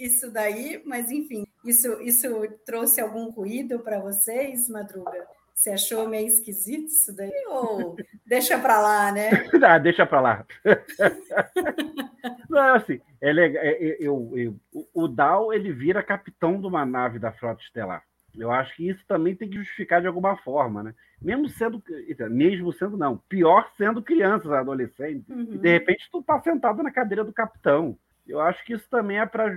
[0.00, 2.28] isso daí, mas enfim, isso, isso
[2.64, 5.26] trouxe algum ruído para vocês, Madruga?
[5.54, 7.30] Você achou meio esquisito isso daí?
[7.48, 9.30] Ou deixa para lá, né?
[9.62, 10.46] ah, deixa para lá.
[12.48, 13.62] Não, assim, é legal.
[13.62, 14.56] É, é, eu, eu,
[14.94, 18.02] o Dal ele vira capitão de uma nave da frota estelar.
[18.38, 20.94] Eu acho que isso também tem que justificar de alguma forma, né?
[21.20, 21.82] Mesmo sendo,
[22.30, 25.48] mesmo sendo não, pior sendo crianças, adolescentes, uhum.
[25.52, 27.98] e de repente tu tá sentado na cadeira do capitão.
[28.30, 29.50] Eu acho que isso também é para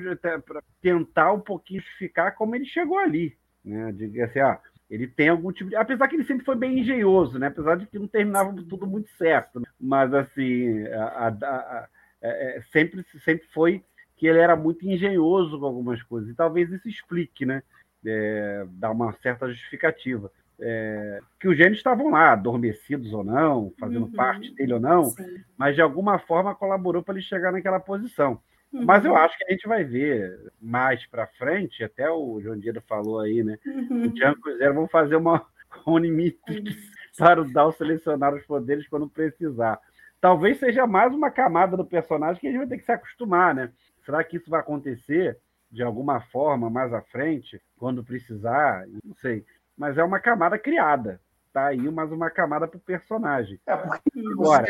[0.82, 3.92] tentar um pouquinho justificar como ele chegou ali, né?
[3.92, 4.60] De, assim, ah,
[4.90, 5.76] ele tem algum tipo de.
[5.76, 7.48] Apesar que ele sempre foi bem engenhoso, né?
[7.48, 9.60] Apesar de que não terminava tudo muito certo.
[9.60, 9.66] Né?
[9.80, 11.88] Mas, assim, a, a, a,
[12.22, 13.84] é, é, sempre, sempre foi
[14.16, 16.30] que ele era muito engenhoso com algumas coisas.
[16.30, 17.62] E talvez isso explique, né?
[18.06, 20.32] É, dá uma certa justificativa.
[20.60, 25.06] É, que os gênios estavam lá, adormecidos ou não, fazendo uhum, parte dele ou não,
[25.06, 25.44] sim.
[25.58, 28.40] mas de alguma forma colaborou para ele chegar naquela posição.
[28.74, 28.86] Uhum.
[28.86, 32.82] Mas eu acho que a gente vai ver mais para frente, até o João Diego
[32.82, 33.58] falou aí, né?
[33.66, 34.06] Uhum.
[34.06, 35.46] O Django Zero vão fazer uma
[35.86, 36.76] Unimatrix
[37.18, 39.80] para o Dal selecionar os poderes quando precisar.
[40.20, 43.54] Talvez seja mais uma camada do personagem que a gente vai ter que se acostumar,
[43.54, 43.72] né?
[44.04, 45.38] Será que isso vai acontecer
[45.70, 48.86] de alguma forma mais à frente, quando precisar?
[49.04, 49.46] Não sei.
[49.78, 51.20] Mas é uma camada criada.
[51.52, 53.60] Tá aí mais uma camada para o personagem.
[53.68, 54.66] É, porque Agora,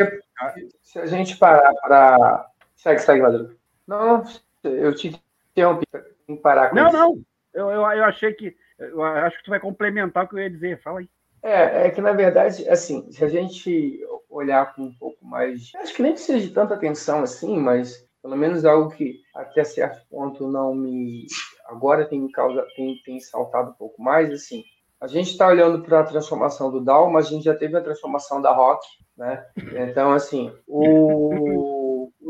[0.54, 2.46] se, se a gente parar para.
[2.76, 3.63] Segue, segue, Madruga.
[3.88, 4.24] Não,
[4.64, 5.20] eu te
[5.52, 5.86] interrompi
[6.28, 6.98] em parar com Não, isso.
[6.98, 7.22] não.
[7.54, 8.56] Eu, eu, eu achei que.
[8.80, 10.82] Eu acho que tu vai complementar o que eu ia dizer.
[10.82, 11.10] Fala aí.
[11.42, 15.72] É, é que na verdade, assim, se a gente olhar com um pouco mais.
[15.76, 20.08] Acho que nem precisa de tanta atenção assim, mas pelo menos algo que até certo
[20.10, 21.28] ponto não me.
[21.66, 24.64] Agora tem, causa, tem, tem saltado um pouco mais, assim.
[25.00, 27.82] A gente está olhando para a transformação do Dow, mas a gente já teve a
[27.82, 29.46] transformação da Rock, né?
[29.58, 31.74] Então, assim, o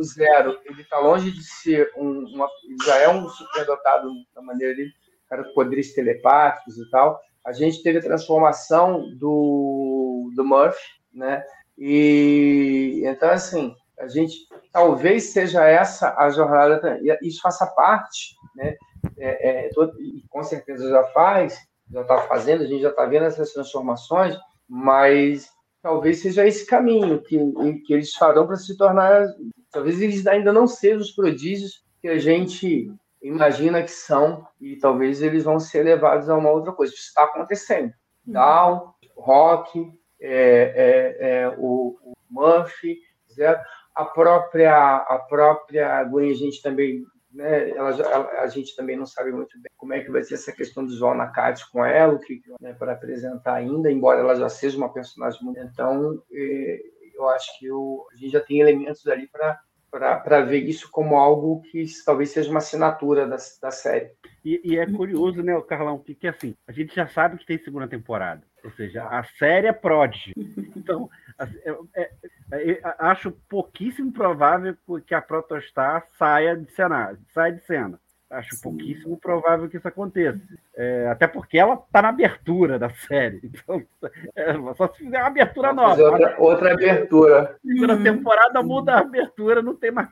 [0.04, 2.48] Zero, ele está longe de ser um, uma,
[2.86, 4.92] já é um superdotado da maneira dele,
[5.30, 7.20] cara poderes telepáticos e tal.
[7.46, 10.82] A gente teve a transformação do, do Murphy,
[11.14, 11.44] né?
[11.78, 14.36] E então assim, a gente
[14.72, 18.76] talvez seja essa a jornada, e isso faça parte, né?
[19.18, 19.94] É, é, todo,
[20.30, 21.58] com certeza já faz,
[21.92, 24.38] já está fazendo, a gente já está vendo essas transformações,
[24.68, 25.53] mas
[25.84, 27.38] talvez seja esse caminho que,
[27.86, 29.28] que eles farão para se tornar
[29.72, 32.92] talvez eles ainda não sejam os prodígios que a gente
[33.24, 36.94] imagina que são, e talvez eles vão ser levados a uma outra coisa.
[36.94, 37.94] Isso está acontecendo.
[38.28, 38.34] Uhum.
[38.34, 39.92] Down, Rock,
[40.22, 42.98] é, é, é, o, o, Murphy,
[43.34, 43.60] Zero,
[43.96, 49.06] a própria, a própria Gwen, a gente também, né, ela, ela, a gente também não
[49.06, 52.14] sabe muito bem como é que vai ser essa questão do João Nakati com ela,
[52.14, 55.60] o que né, para apresentar ainda, embora ela já seja uma personagem muito.
[55.60, 56.80] Então, é,
[57.16, 61.86] eu acho que a gente já tem elementos ali para ver isso como algo que
[62.06, 64.12] talvez seja uma assinatura da, da série.
[64.44, 67.58] E, e é curioso, né, Carlão, que, que assim, a gente já sabe que tem
[67.58, 68.44] segunda temporada.
[68.64, 70.34] Ou seja, a série é Prodigy.
[70.76, 72.10] Então, assim, é,
[72.52, 77.18] é, é, acho pouquíssimo provável que a Protostar saia de cena.
[77.34, 78.00] Saia de cena.
[78.30, 78.64] Acho Sim.
[78.64, 80.40] pouquíssimo provável que isso aconteça.
[80.76, 83.42] É, até porque ela está na abertura da série.
[83.44, 83.84] Então,
[84.36, 86.02] é, só se fizer uma abertura nova.
[86.02, 87.56] Outra, outra abertura.
[87.64, 88.04] Na uhum.
[88.04, 90.10] temporada muda a abertura, não tem mais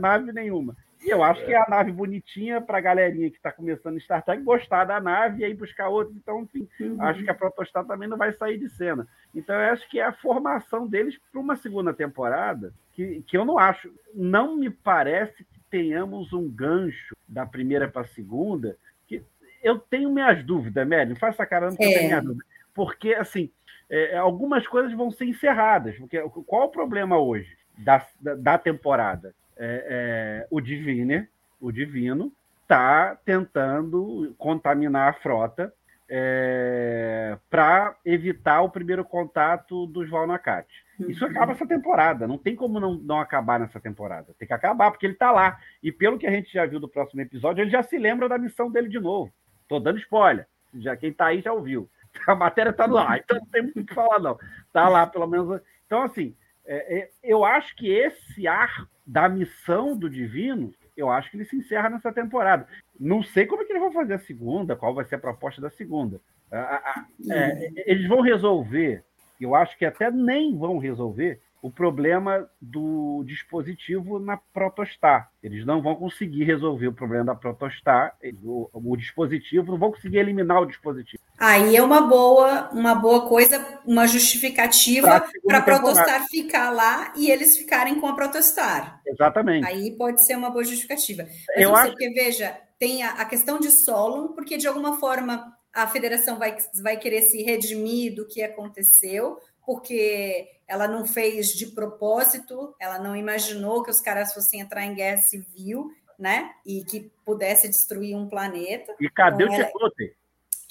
[0.00, 0.76] nave nenhuma.
[1.02, 4.00] E eu acho que é a nave bonitinha para a galerinha que está começando a
[4.00, 6.12] Star Trek gostar da nave e aí buscar outra.
[6.14, 7.02] Então, enfim, uhum.
[7.02, 9.08] acho que a Protostar também não vai sair de cena.
[9.34, 13.46] Então, eu acho que é a formação deles para uma segunda temporada que, que eu
[13.46, 13.90] não acho.
[14.14, 19.22] Não me parece que tenhamos um gancho da primeira para a segunda, que
[19.62, 21.88] eu tenho minhas dúvidas, Mélio, faça caramba que é.
[21.88, 22.46] eu tenho minhas dúvidas.
[22.74, 23.50] Porque, assim,
[23.88, 25.96] é, algumas coisas vão ser encerradas.
[25.96, 29.34] Porque, qual o problema hoje da, da, da temporada?
[29.62, 31.28] É, é o Divine,
[31.60, 35.72] o Divino, está tentando contaminar a frota
[36.08, 40.84] é, para evitar o primeiro contato dos Valnacate.
[41.08, 42.26] Isso acaba essa temporada.
[42.26, 44.34] Não tem como não, não acabar nessa temporada.
[44.38, 45.58] Tem que acabar, porque ele está lá.
[45.82, 48.36] E pelo que a gente já viu do próximo episódio, ele já se lembra da
[48.36, 49.32] missão dele de novo.
[49.68, 50.46] Tô dando spoiler.
[50.74, 51.88] Já quem está aí já ouviu.
[52.26, 54.36] A matéria está no ar, então não tem muito o que falar, não.
[54.66, 55.60] Está lá, pelo menos.
[55.86, 56.34] Então, assim,
[56.66, 61.44] é, é, eu acho que esse ar da missão do Divino, eu acho que ele
[61.44, 62.66] se encerra nessa temporada.
[62.98, 65.60] Não sei como é que eles vão fazer a segunda, qual vai ser a proposta
[65.60, 66.20] da segunda.
[66.52, 69.04] É, eles vão resolver
[69.40, 75.30] eu acho que até nem vão resolver o problema do dispositivo na Protostar.
[75.42, 80.18] Eles não vão conseguir resolver o problema da Protostar, o, o dispositivo, não vão conseguir
[80.18, 81.22] eliminar o dispositivo.
[81.38, 87.30] Aí é uma boa, uma boa coisa, uma justificativa para a Protostar ficar lá e
[87.30, 89.00] eles ficarem com a Protostar.
[89.06, 89.66] Exatamente.
[89.66, 91.24] Aí pode ser uma boa justificativa.
[91.24, 91.90] Mas Eu acho...
[91.90, 96.56] porque, veja, tem a, a questão de Solon, porque de alguma forma a federação vai,
[96.82, 103.16] vai querer se redimir do que aconteceu, porque ela não fez de propósito, ela não
[103.16, 106.50] imaginou que os caras fossem entrar em guerra civil, né?
[106.64, 108.94] E que pudesse destruir um planeta.
[109.00, 110.14] E cadê então, o Tchekotay?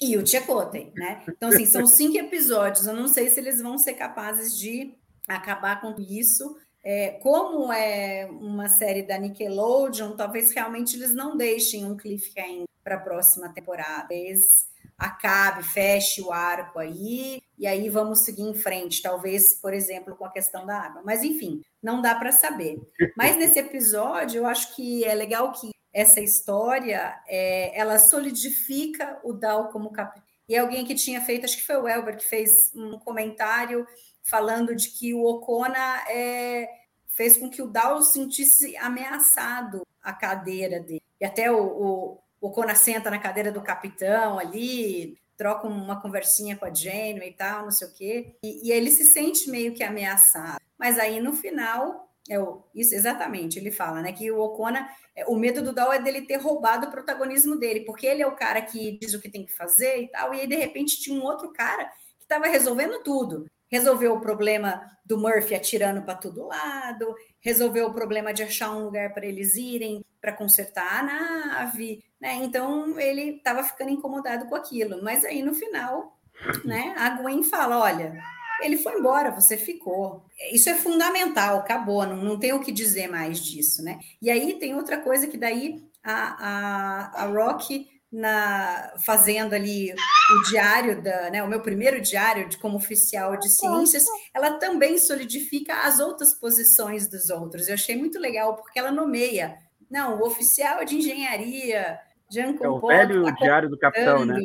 [0.00, 1.22] E o Tchekotay, né?
[1.28, 2.86] Então, assim, são cinco episódios.
[2.86, 4.94] Eu não sei se eles vão ser capazes de
[5.28, 6.56] acabar com isso.
[6.82, 12.94] É, como é uma série da Nickelodeon, talvez realmente eles não deixem um cliffhanger para
[12.94, 14.08] a próxima temporada.
[14.08, 20.16] Talvez acabe, feche o arco aí, e aí vamos seguir em frente, talvez, por exemplo,
[20.16, 21.02] com a questão da água.
[21.04, 22.80] Mas, enfim, não dá para saber.
[23.14, 29.34] Mas nesse episódio, eu acho que é legal que essa história, é, ela solidifica o
[29.34, 30.26] Dal como capitão.
[30.48, 33.86] E alguém que tinha feito, acho que foi o Elber, que fez um comentário
[34.22, 36.66] falando de que o Ocona é,
[37.08, 41.02] fez com que o Dal sentisse ameaçado a cadeira dele.
[41.20, 46.54] E até o, o o Conan senta na cadeira do capitão ali, troca uma conversinha
[46.54, 49.72] com a Jane e tal, não sei o quê, e, e ele se sente meio
[49.72, 50.60] que ameaçado.
[50.78, 55.24] Mas aí no final, é o, isso exatamente, ele fala, né, que o Ocona, é,
[55.24, 58.36] o medo do Dal é dele ter roubado o protagonismo dele, porque ele é o
[58.36, 61.18] cara que diz o que tem que fazer e tal, e aí de repente tinha
[61.18, 61.86] um outro cara
[62.18, 67.94] que estava resolvendo tudo resolveu o problema do Murphy atirando para todo lado, resolveu o
[67.94, 72.34] problema de achar um lugar para eles irem para consertar a nave, né?
[72.34, 75.02] Então ele estava ficando incomodado com aquilo.
[75.02, 76.18] Mas aí no final,
[76.64, 78.20] né, a Gwen fala: olha,
[78.62, 80.24] ele foi embora, você ficou.
[80.52, 83.98] Isso é fundamental, acabou, não, não tem o que dizer mais disso, né?
[84.20, 86.12] E aí tem outra coisa que daí a,
[86.48, 92.58] a, a Rock na fazendo ali o diário da, né, o meu primeiro diário de
[92.58, 94.04] como oficial de ciências,
[94.34, 97.68] ela também solidifica as outras posições dos outros.
[97.68, 99.56] Eu achei muito legal porque ela nomeia,
[99.90, 101.98] não, o oficial de engenharia,
[102.30, 104.38] Jean É o velho tá diário do capitão, né?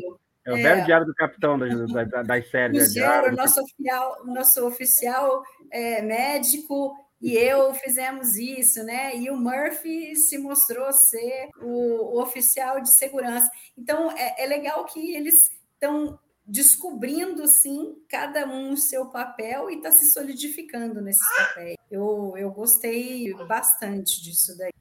[0.44, 2.96] É o é, velho diário do capitão das, das, das séries.
[2.96, 9.16] O nosso oficial, nosso oficial é, médico e eu fizemos isso, né?
[9.16, 13.50] E o Murphy se mostrou ser o, o oficial de segurança.
[13.78, 15.36] Então é, é legal que eles
[15.74, 21.76] estão descobrindo sim cada um o seu papel e está se solidificando nesses papéis.
[21.90, 24.72] Eu, eu gostei bastante disso daí.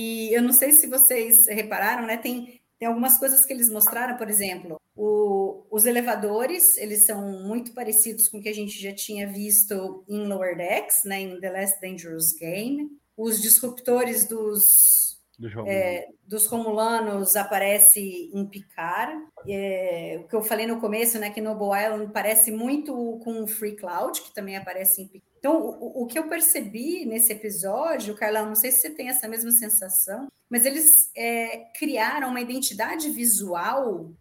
[0.00, 2.16] E eu não sei se vocês repararam, né?
[2.16, 7.74] Tem tem algumas coisas que eles mostraram, por exemplo, o, os elevadores, eles são muito
[7.74, 11.50] parecidos com o que a gente já tinha visto em Lower Decks, né, em The
[11.50, 12.88] Last Dangerous Game.
[13.14, 19.12] Os disruptores dos, dos, é, dos Romulanos aparece em Picard.
[19.46, 23.46] É, o que eu falei no começo, né, que Noble Island parece muito com o
[23.46, 25.29] Free Cloud, que também aparece em Picard.
[25.40, 29.26] Então, o, o, que eu percebi nesse episódio, Carlão, não sei se você tem essa
[29.26, 34.12] mesma sensação, mas eles é, criaram uma identidade visual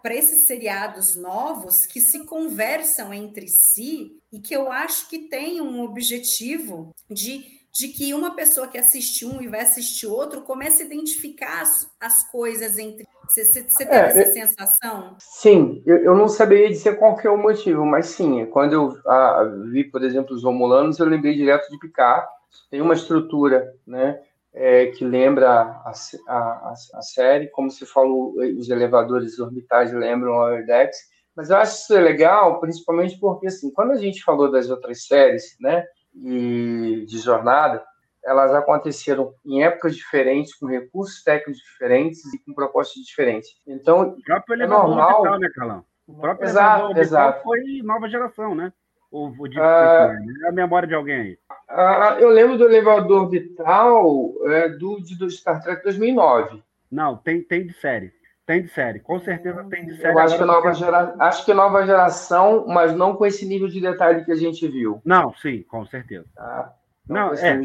[0.00, 5.60] para esses seriados novos que se conversam entre si e que eu acho que tem
[5.60, 10.84] um objetivo de, de que uma pessoa que assiste um e vai assistir outro comece
[10.84, 15.16] a identificar as, as coisas entre você, você, você teve é, essa sensação?
[15.18, 18.98] Sim, eu, eu, não saberia dizer qual que é o motivo, mas sim, quando eu
[19.06, 22.26] a, vi, por exemplo, os Romulanos, eu lembrei direto de Picard.
[22.70, 24.20] Tem uma estrutura, né,
[24.52, 25.92] é, que lembra a,
[26.28, 30.98] a, a, série, como você falou, os elevadores orbitais lembram a Decks,
[31.36, 35.56] mas eu acho isso legal, principalmente porque, assim, quando a gente falou das outras séries,
[35.60, 35.84] né,
[36.14, 37.84] e de jornada,
[38.24, 43.50] elas aconteceram em épocas diferentes, com recursos técnicos diferentes e com propostas diferentes.
[43.66, 45.20] Então, o próprio é normal...
[45.20, 45.84] orbital, né, Calão?
[46.06, 47.42] O próprio exato, elevador exato.
[47.42, 48.72] foi nova geração, né?
[49.10, 50.12] O, o ah,
[50.44, 51.38] é a memória de alguém aí.
[51.68, 56.62] Ah, eu lembro do elevador vital é, do, de, do Star Trek 2009.
[56.90, 58.12] Não, tem, tem de série.
[58.46, 60.14] Tem de série, com certeza tem de série.
[60.14, 61.14] Eu acho que, nova gera...
[61.18, 65.00] acho que nova geração, mas não com esse nível de detalhe que a gente viu.
[65.02, 66.26] Não, sim, com certeza.
[66.34, 66.74] Tá.
[67.08, 67.60] Não, é.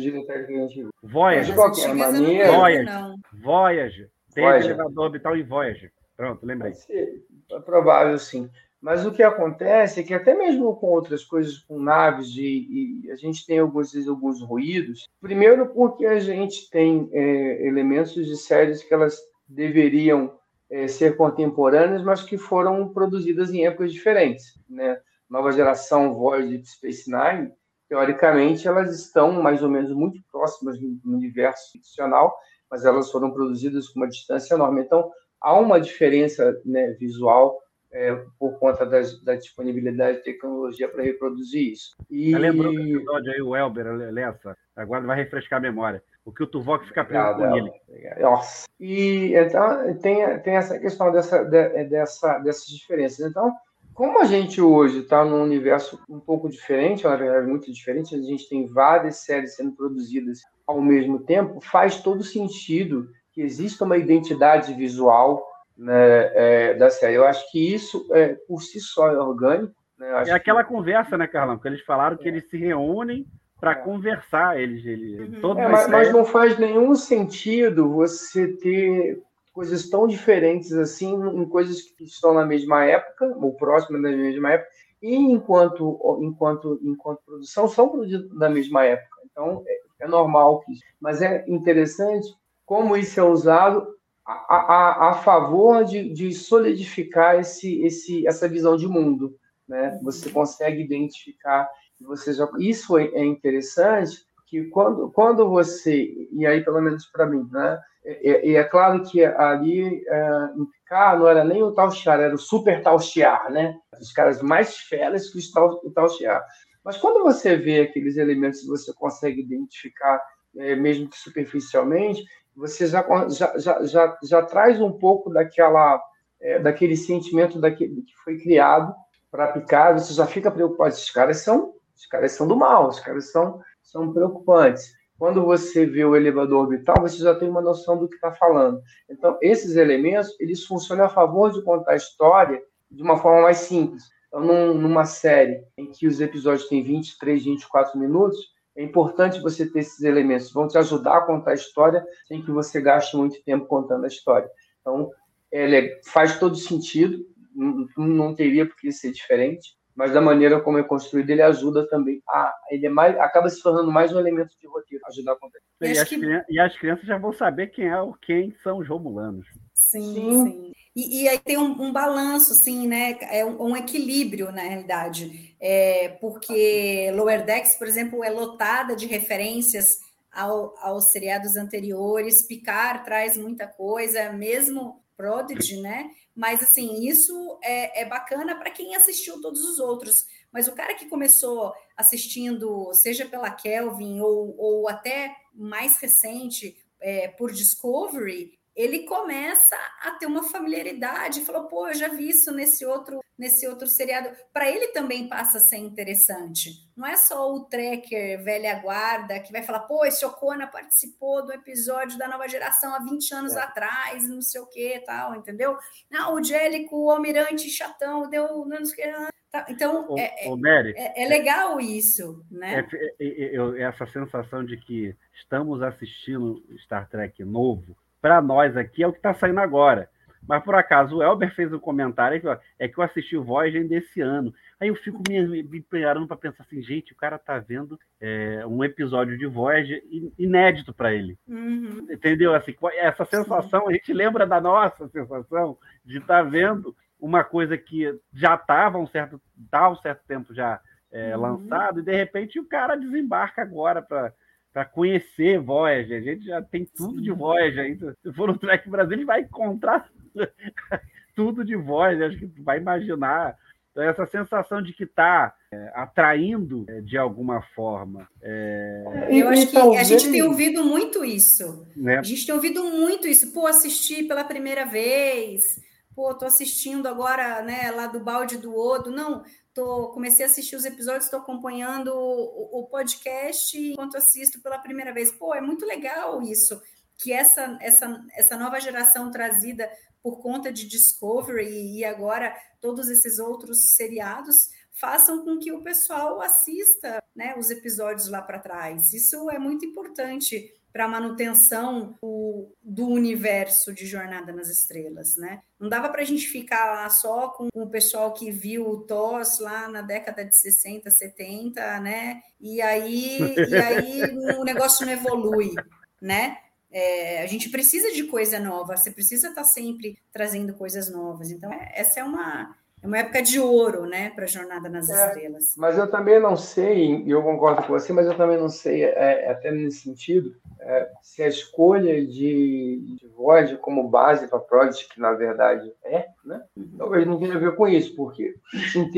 [1.01, 1.45] Voyager.
[1.45, 2.51] De qualquer maneira.
[2.51, 3.15] Voyager.
[3.33, 4.09] Voyager.
[4.33, 4.71] Tem Voyager.
[4.71, 5.91] elevador orbital em Voyager.
[6.15, 6.73] Pronto, lembrei.
[6.89, 8.49] É provável, sim.
[8.81, 13.15] Mas o que acontece é que até mesmo com outras coisas, com naves, de, a
[13.15, 15.07] gente tem alguns, alguns ruídos.
[15.21, 20.37] Primeiro porque a gente tem é, elementos de séries que elas deveriam
[20.69, 24.57] é, ser contemporâneas, mas que foram produzidas em épocas diferentes.
[24.69, 24.99] Né?
[25.29, 27.51] Nova geração Voyager de Space Nine
[27.89, 32.37] teoricamente, elas estão mais ou menos muito próximas no universo ficcional,
[32.69, 34.81] mas elas foram produzidas com uma distância enorme.
[34.81, 35.11] Então,
[35.41, 37.59] há uma diferença né, visual
[37.91, 41.95] é, por conta das, da disponibilidade de tecnologia para reproduzir isso.
[42.09, 42.35] E...
[42.35, 46.03] lembrou do episódio aí, o Elber Lessa, agora vai refrescar a memória.
[46.23, 47.71] O que o Tuvok fica preso com ele.
[48.19, 48.67] Nossa.
[48.79, 53.25] E então tem, tem essa questão dessa, de, dessa, dessas diferenças.
[53.25, 53.51] Então,
[53.99, 58.21] como a gente hoje está num universo um pouco diferente, na verdade muito diferente, a
[58.21, 63.97] gente tem várias séries sendo produzidas ao mesmo tempo, faz todo sentido que exista uma
[63.97, 65.45] identidade visual
[65.77, 67.15] né, é, da série.
[67.15, 69.75] Eu acho que isso, é, por si só, é orgânico.
[69.97, 70.09] Né?
[70.27, 70.69] É aquela que...
[70.69, 71.59] conversa, né, Carlão?
[71.59, 73.27] Que eles falaram que eles se reúnem
[73.59, 73.75] para é.
[73.75, 75.59] conversar, eles, eles uhum.
[75.59, 79.21] é, mas, mas, não faz nenhum sentido você ter
[79.53, 84.53] coisas tão diferentes assim em coisas que estão na mesma época ou próximas da mesma
[84.53, 84.69] época
[85.01, 87.93] e enquanto enquanto enquanto produção são
[88.31, 89.17] na mesma época.
[89.31, 92.27] Então é, é normal que mas é interessante
[92.65, 93.87] como isso é usado
[94.25, 99.35] a, a, a favor de, de solidificar esse, esse, essa visão de mundo
[99.67, 99.99] né?
[100.01, 101.69] Você consegue identificar
[102.01, 107.47] você já isso é interessante que quando, quando você, e aí pelo menos para mim,
[107.51, 111.71] né, e é, é, é, claro que ali é, em Picard não era nem o
[111.71, 113.77] Tauchiar, era o Super Tauchiar, né?
[113.99, 116.43] Os caras mais feras que o Tauchiar.
[116.83, 120.19] Mas quando você vê aqueles elementos você consegue identificar,
[120.57, 122.23] é, mesmo que superficialmente,
[122.55, 126.01] você já, já, já, já, já traz um pouco daquela,
[126.41, 128.93] é, daquele sentimento daquele, que foi criado
[129.29, 130.89] para Picard, você já fica preocupado.
[130.89, 133.61] Esses caras são, os caras são do mal, os caras são
[133.91, 134.93] são preocupantes.
[135.17, 138.81] Quando você vê o elevador orbital, você já tem uma noção do que está falando.
[139.09, 143.57] Então, esses elementos, eles funcionam a favor de contar a história de uma forma mais
[143.57, 144.03] simples.
[144.27, 148.37] Então, num, numa série em que os episódios têm 23, 24 minutos,
[148.77, 152.51] é importante você ter esses elementos, vão te ajudar a contar a história sem que
[152.51, 154.49] você gaste muito tempo contando a história.
[154.79, 155.11] Então,
[155.51, 160.77] ele faz todo sentido, não, não teria por que ser diferente mas da maneira como
[160.77, 162.55] é construído, ele ajuda também a.
[162.71, 165.59] Ele é mais, acaba se tornando mais um elemento de roteiro, ajudar a contar.
[165.81, 166.43] E, e, as, que...
[166.49, 169.45] e as crianças já vão saber quem é o quem são os romulanos.
[169.73, 170.45] Sim, sim.
[170.45, 170.73] sim.
[170.95, 173.17] E, e, aí tem um, um, balanço, assim, né?
[173.23, 175.53] É um, um equilíbrio, na realidade.
[175.59, 179.99] É, porque Lower Decks, por exemplo, é lotada de referências
[180.31, 182.47] ao, aos seriados anteriores.
[182.47, 186.09] Picard traz muita coisa, mesmo Prodigy, né?
[186.39, 190.25] Mas assim, isso é, é bacana para quem assistiu todos os outros.
[190.53, 197.27] Mas o cara que começou assistindo, seja pela Kelvin ou, ou até mais recente, é,
[197.27, 202.85] por Discovery, ele começa a ter uma familiaridade, falou, pô, eu já vi isso nesse
[202.85, 204.29] outro, nesse outro seriado.
[204.53, 206.71] Para ele também passa a ser interessante.
[206.95, 211.51] Não é só o tracker velha guarda que vai falar, pô, esse Ocona participou do
[211.51, 213.59] episódio da nova geração há 20 anos é.
[213.59, 215.77] atrás, não sei o que tal, entendeu?
[216.09, 219.39] Não, o Jélico, o almirante chatão, deu não sei o que.
[219.51, 222.87] Tá, então, o, é, o Mary, é, é, legal isso, né?
[223.19, 229.07] É, é, essa sensação de que estamos assistindo Star Trek novo, para nós aqui é
[229.07, 230.09] o que está saindo agora.
[230.47, 232.47] Mas por acaso o Elber fez um comentário que
[232.79, 234.53] é que eu assisti o Voyager desse ano.
[234.79, 238.65] Aí eu fico me, me preparando para pensar assim, gente, o cara tá vendo é,
[238.65, 240.01] um episódio de Voyager
[240.37, 241.37] inédito para ele.
[241.47, 242.07] Uhum.
[242.09, 242.55] Entendeu?
[242.55, 243.89] Assim, essa sensação, Sim.
[243.89, 248.97] a gente lembra da nossa sensação de estar tá vendo uma coisa que já estava
[248.97, 250.79] um certo, tá um certo tempo já
[251.11, 251.41] é, uhum.
[251.41, 254.33] lançado, e de repente o cara desembarca agora para
[254.73, 256.19] para conhecer Voyager.
[256.19, 257.23] A gente já tem tudo Sim.
[257.23, 258.17] de Voyager ainda.
[258.21, 260.09] Se for no Trek Brasil, ele vai encontrar
[261.35, 262.29] tudo de Voyager.
[262.29, 263.57] Acho que vai imaginar.
[263.91, 268.27] Então, essa sensação de que está é, atraindo é, de alguma forma.
[268.41, 269.27] É...
[269.29, 271.85] Eu acho que a gente tem ouvido muito isso.
[271.95, 272.17] Né?
[272.19, 273.51] A gente tem ouvido muito isso.
[273.51, 275.81] Pô, assistir pela primeira vez.
[276.15, 279.09] Pô, tô assistindo agora, né, lá do balde do Odo.
[279.09, 279.43] Não,
[279.79, 285.13] tô, comecei a assistir os episódios, estou acompanhando o, o, podcast enquanto assisto pela primeira
[285.13, 285.31] vez.
[285.31, 286.81] Pô, é muito legal isso,
[287.17, 289.89] que essa, essa, essa nova geração trazida
[290.21, 296.41] por conta de Discovery e agora todos esses outros seriados façam com que o pessoal
[296.41, 299.13] assista né, os episódios lá para trás.
[299.13, 305.61] Isso é muito importante para a manutenção do, do, universo de Jornada nas Estrelas, né?
[305.79, 309.59] Não dava para a gente ficar lá só com o pessoal que viu o TOS
[309.59, 312.41] lá na década de 60, 70, né?
[312.59, 314.21] E aí, e aí
[314.57, 315.73] o negócio não evolui,
[316.21, 316.57] né?
[316.91, 321.51] É, a gente precisa de coisa nova, você precisa estar tá sempre trazendo coisas novas.
[321.51, 325.09] Então, é, essa é uma, é uma época de ouro, né, para a Jornada nas
[325.09, 325.75] é, Estrelas.
[325.77, 329.03] Mas eu também não sei, e eu concordo com você, mas eu também não sei,
[329.03, 334.59] é, é até nesse sentido, é, se a escolha de, de voz como base para
[334.59, 336.95] Project, que na verdade é, né, uhum.
[336.97, 338.55] talvez não tenha a ver com isso, porque,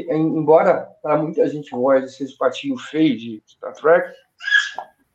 [0.10, 4.14] embora para muita gente voz seja o patinho feio de Star Trek,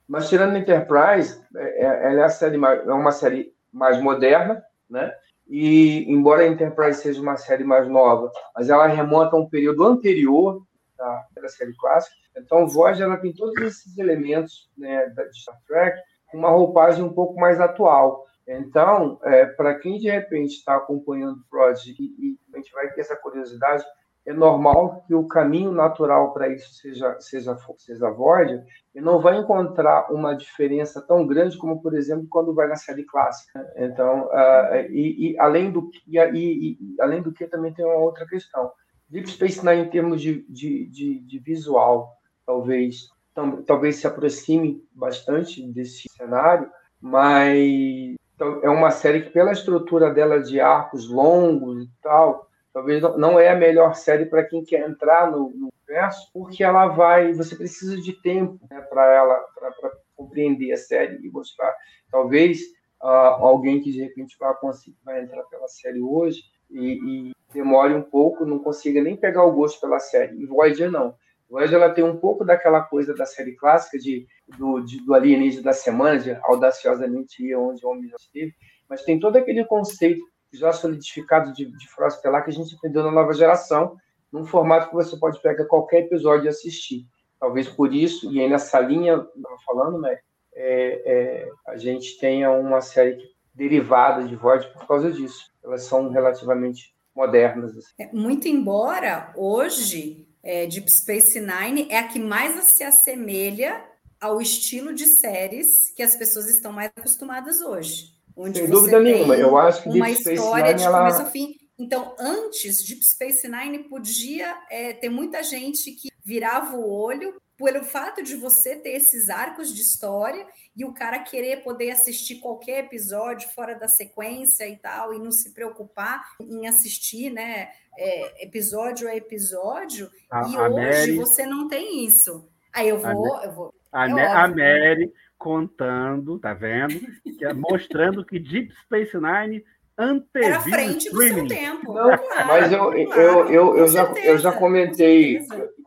[0.09, 5.13] Mas tirando Enterprise, é, é, ela é, é uma série mais moderna, né?
[5.49, 9.85] E embora a Enterprise seja uma série mais nova, mas ela remonta a um período
[9.85, 10.63] anterior
[10.97, 12.15] da, da série clássica.
[12.37, 15.99] Então, Voyager ela tem todos esses elementos né, de Star Trek
[16.35, 18.25] uma roupagem um pouco mais atual.
[18.47, 22.91] Então, é, para quem de repente está acompanhando o Prodigy e, e, a gente vai
[22.93, 23.85] ter essa curiosidade,
[24.27, 29.39] é normal que o caminho natural para isso seja, seja, seja Voyager, e não vai
[29.39, 33.65] encontrar uma diferença tão grande como, por exemplo, quando vai na série clássica.
[33.77, 38.27] Então, uh, e, e, além do e, e, além do que também tem uma outra
[38.27, 38.73] questão.
[39.09, 42.13] Deep Space Nine, em termos de, de, de, de visual,
[42.45, 46.69] talvez tam, talvez se aproxime bastante desse cenário,
[47.01, 48.17] mas
[48.63, 53.49] é uma série que, pela estrutura dela de arcos longos e tal, talvez não é
[53.49, 57.97] a melhor série para quem quer entrar no, no, universo, porque ela vai, você precisa
[57.97, 61.75] de tempo né, para ela, para compreender a série e mostrar.
[62.11, 62.61] Talvez
[63.03, 67.95] uh, alguém que de repente vai conseguir vai entrar pela série hoje e, e, demore
[67.95, 70.37] um pouco, não consiga nem pegar o gosto pela série.
[70.37, 71.15] E Voyager não.
[71.49, 74.27] Voyager ela tem um pouco daquela coisa da série clássica de
[74.59, 78.53] do, de, do alienígena da semana, de audaciosamente ir onde o homem já esteve,
[78.87, 80.21] mas tem todo aquele conceito
[80.57, 83.97] já solidificado de, de Frost lá que a gente aprendeu na nova geração,
[84.33, 87.07] num formato que você pode pegar qualquer episódio e assistir.
[87.39, 90.19] Talvez por isso, e aí nessa linha, estava falando, né,
[90.55, 93.19] é, é, a gente tenha uma série
[93.55, 95.51] derivada de Void por causa disso.
[95.63, 97.77] Elas são relativamente modernas.
[97.77, 97.93] Assim.
[97.99, 103.85] É, muito embora hoje é, Deep Space Nine é a que mais se assemelha
[104.21, 108.16] ao estilo de séries que as pessoas estão mais acostumadas hoje.
[108.37, 110.99] Onde Sem dúvida nenhuma, eu acho que uma Deep história Nine, de ela...
[110.99, 111.57] começo ao fim.
[111.79, 117.83] Então, antes, Deep Space Nine podia é, ter muita gente que virava o olho pelo
[117.85, 122.85] fato de você ter esses arcos de história e o cara querer poder assistir qualquer
[122.85, 129.09] episódio fora da sequência e tal, e não se preocupar em assistir, né, é, episódio
[129.09, 130.11] a episódio.
[130.31, 131.17] A, e a hoje Mary...
[131.17, 132.47] você não tem isso.
[132.73, 133.75] Aí eu vou, a, eu vou.
[133.91, 137.01] A, é a Mary contando, tá vendo?
[137.39, 139.65] Que é mostrando que Deep Space Nine
[139.99, 141.93] anteviu Era frente do seu tempo.
[141.93, 145.41] Não, claro, mas eu, claro, eu, eu, eu, já, eu já comentei,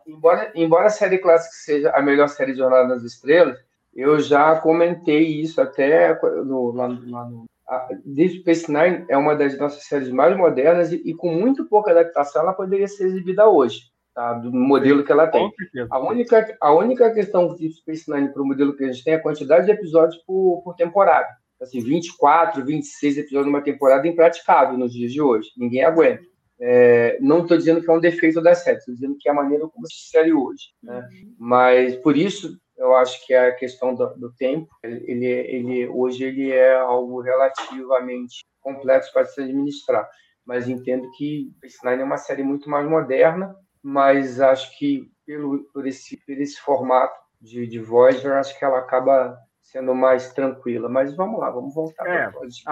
[0.08, 3.58] embora, embora a série clássica seja a melhor série de Jornada das Estrelas,
[3.94, 7.46] eu já comentei isso até no, lá, lá no.
[7.68, 11.66] A Deep Space Nine é uma das nossas séries mais modernas e, e com muito
[11.66, 14.34] pouca adaptação ela poderia ser exibida hoje tá?
[14.34, 15.52] do modelo que ela tem.
[15.90, 19.14] A única, a única questão de Space Nine para o modelo que a gente tem
[19.14, 21.28] é a quantidade de episódios por, por temporada.
[21.62, 25.50] Assim, 24, 26 episódios numa temporada é impraticável nos dias de hoje.
[25.58, 26.24] Ninguém aguenta.
[26.62, 29.36] É, não estou dizendo que é um defeito da série, estou dizendo que é a
[29.36, 30.74] maneira como se série hoje.
[30.84, 30.98] Né?
[31.00, 31.36] Uhum.
[31.38, 36.52] Mas por isso eu acho que a questão do, do, tempo, ele, ele hoje ele
[36.52, 40.10] é algo relativamente complexo para se administrar.
[40.46, 43.54] Mas entendo que Space Nine é uma série muito mais moderna
[43.84, 48.80] mas acho que pelo, por, esse, por esse formato de, de Voyager, acho que ela
[48.80, 49.38] acaba
[49.72, 50.90] sendo mais tranquila.
[50.90, 52.06] Mas vamos lá, vamos voltar.
[52.08, 52.30] É,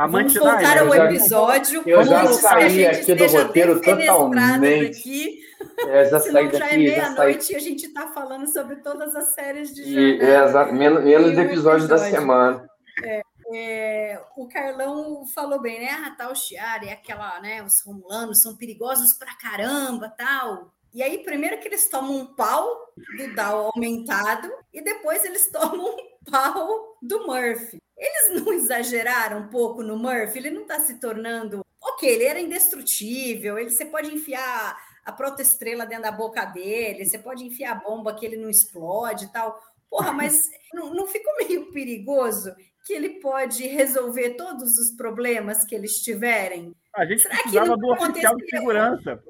[0.07, 1.83] vamos voltar ao episódio.
[1.85, 4.99] Eu já, eu já saí aqui do roteiro totalmente.
[4.99, 5.39] Aqui.
[5.87, 6.57] É, já saí daqui.
[6.57, 10.71] Já é meia-noite e a gente está falando sobre todas as séries de e, é,
[10.71, 12.67] menos, menos episódios da semana.
[13.03, 13.21] É,
[13.53, 15.89] é, o Carlão falou bem, né?
[15.91, 17.63] Ah, tal tá, é aquela, né?
[17.63, 20.73] Os romulanos são perigosos pra caramba, tal.
[20.97, 25.95] E aí, primeiro que eles tomam um pau do Dow aumentado e depois eles tomam
[25.95, 27.77] um pau do Murphy.
[27.95, 30.39] Eles não exageraram um pouco no Murphy?
[30.39, 31.63] Ele não está se tornando.
[31.79, 34.75] Ok, ele era indestrutível, ele, você pode enfiar
[35.05, 39.25] a protoestrela dentro da boca dele, você pode enfiar a bomba que ele não explode
[39.25, 39.61] e tal.
[39.91, 42.55] Porra, mas não, não ficou meio perigoso
[42.87, 46.73] que ele pode resolver todos os problemas que eles tiverem?
[46.95, 49.23] A gente Será precisava do oficial de segurança.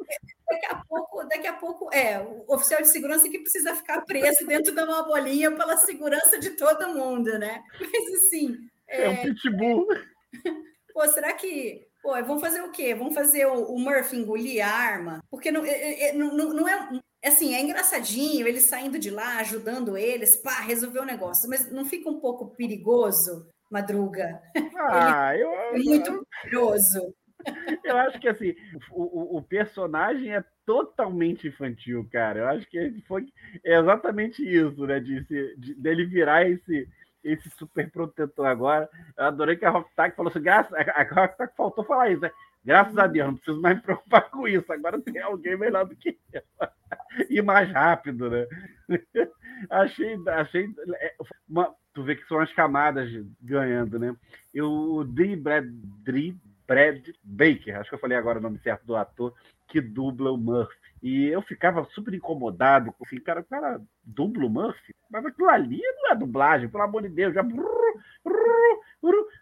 [0.49, 4.45] Daqui a pouco, daqui a pouco, é, o oficial de segurança que precisa ficar preso
[4.45, 7.61] dentro de uma bolinha pela segurança de todo mundo, né?
[7.79, 8.57] Mas assim.
[8.87, 9.87] É, é um pitbull.
[10.93, 11.85] Pô, será que.
[12.01, 12.95] Pô, vão fazer o quê?
[12.95, 15.23] Vão fazer o, o Murphy engolir a arma?
[15.29, 16.89] Porque não, é, é não, não é.
[17.23, 21.83] Assim, é engraçadinho eles saindo de lá, ajudando eles, pá, resolver o negócio, mas não
[21.83, 24.41] fica um pouco perigoso, Madruga?
[24.77, 25.51] Ah, eu.
[25.51, 27.13] É muito perigoso.
[27.83, 28.55] Eu acho que assim,
[28.91, 32.39] o, o, personagem é totalmente infantil, cara.
[32.39, 33.27] Eu acho que foi
[33.63, 34.99] exatamente isso, né?
[34.99, 35.23] De,
[35.57, 36.87] de, dele virar esse,
[37.23, 38.89] esse super protetor agora.
[39.17, 42.31] Eu adorei que a Rocktack falou assim: graças, a Rocktack faltou falar isso, né?
[42.63, 44.71] Graças a Deus, não preciso mais me preocupar com isso.
[44.73, 46.41] Agora tem alguém melhor do que eu.
[47.29, 48.45] E mais rápido, né?
[49.69, 50.69] achei, achei
[50.99, 51.15] é,
[51.49, 53.09] uma, tu vê que são as camadas
[53.41, 54.15] ganhando, né?
[54.53, 55.65] E o Dee Brad,
[56.67, 59.33] Brad Baker, acho que eu falei agora o nome certo do ator,
[59.67, 60.75] que dubla o Murphy.
[61.01, 64.93] E eu ficava super incomodado, assim, cara, o cara dubla o Murphy?
[65.09, 67.43] Mas aquilo ali não é dublagem, pelo amor de Deus, já.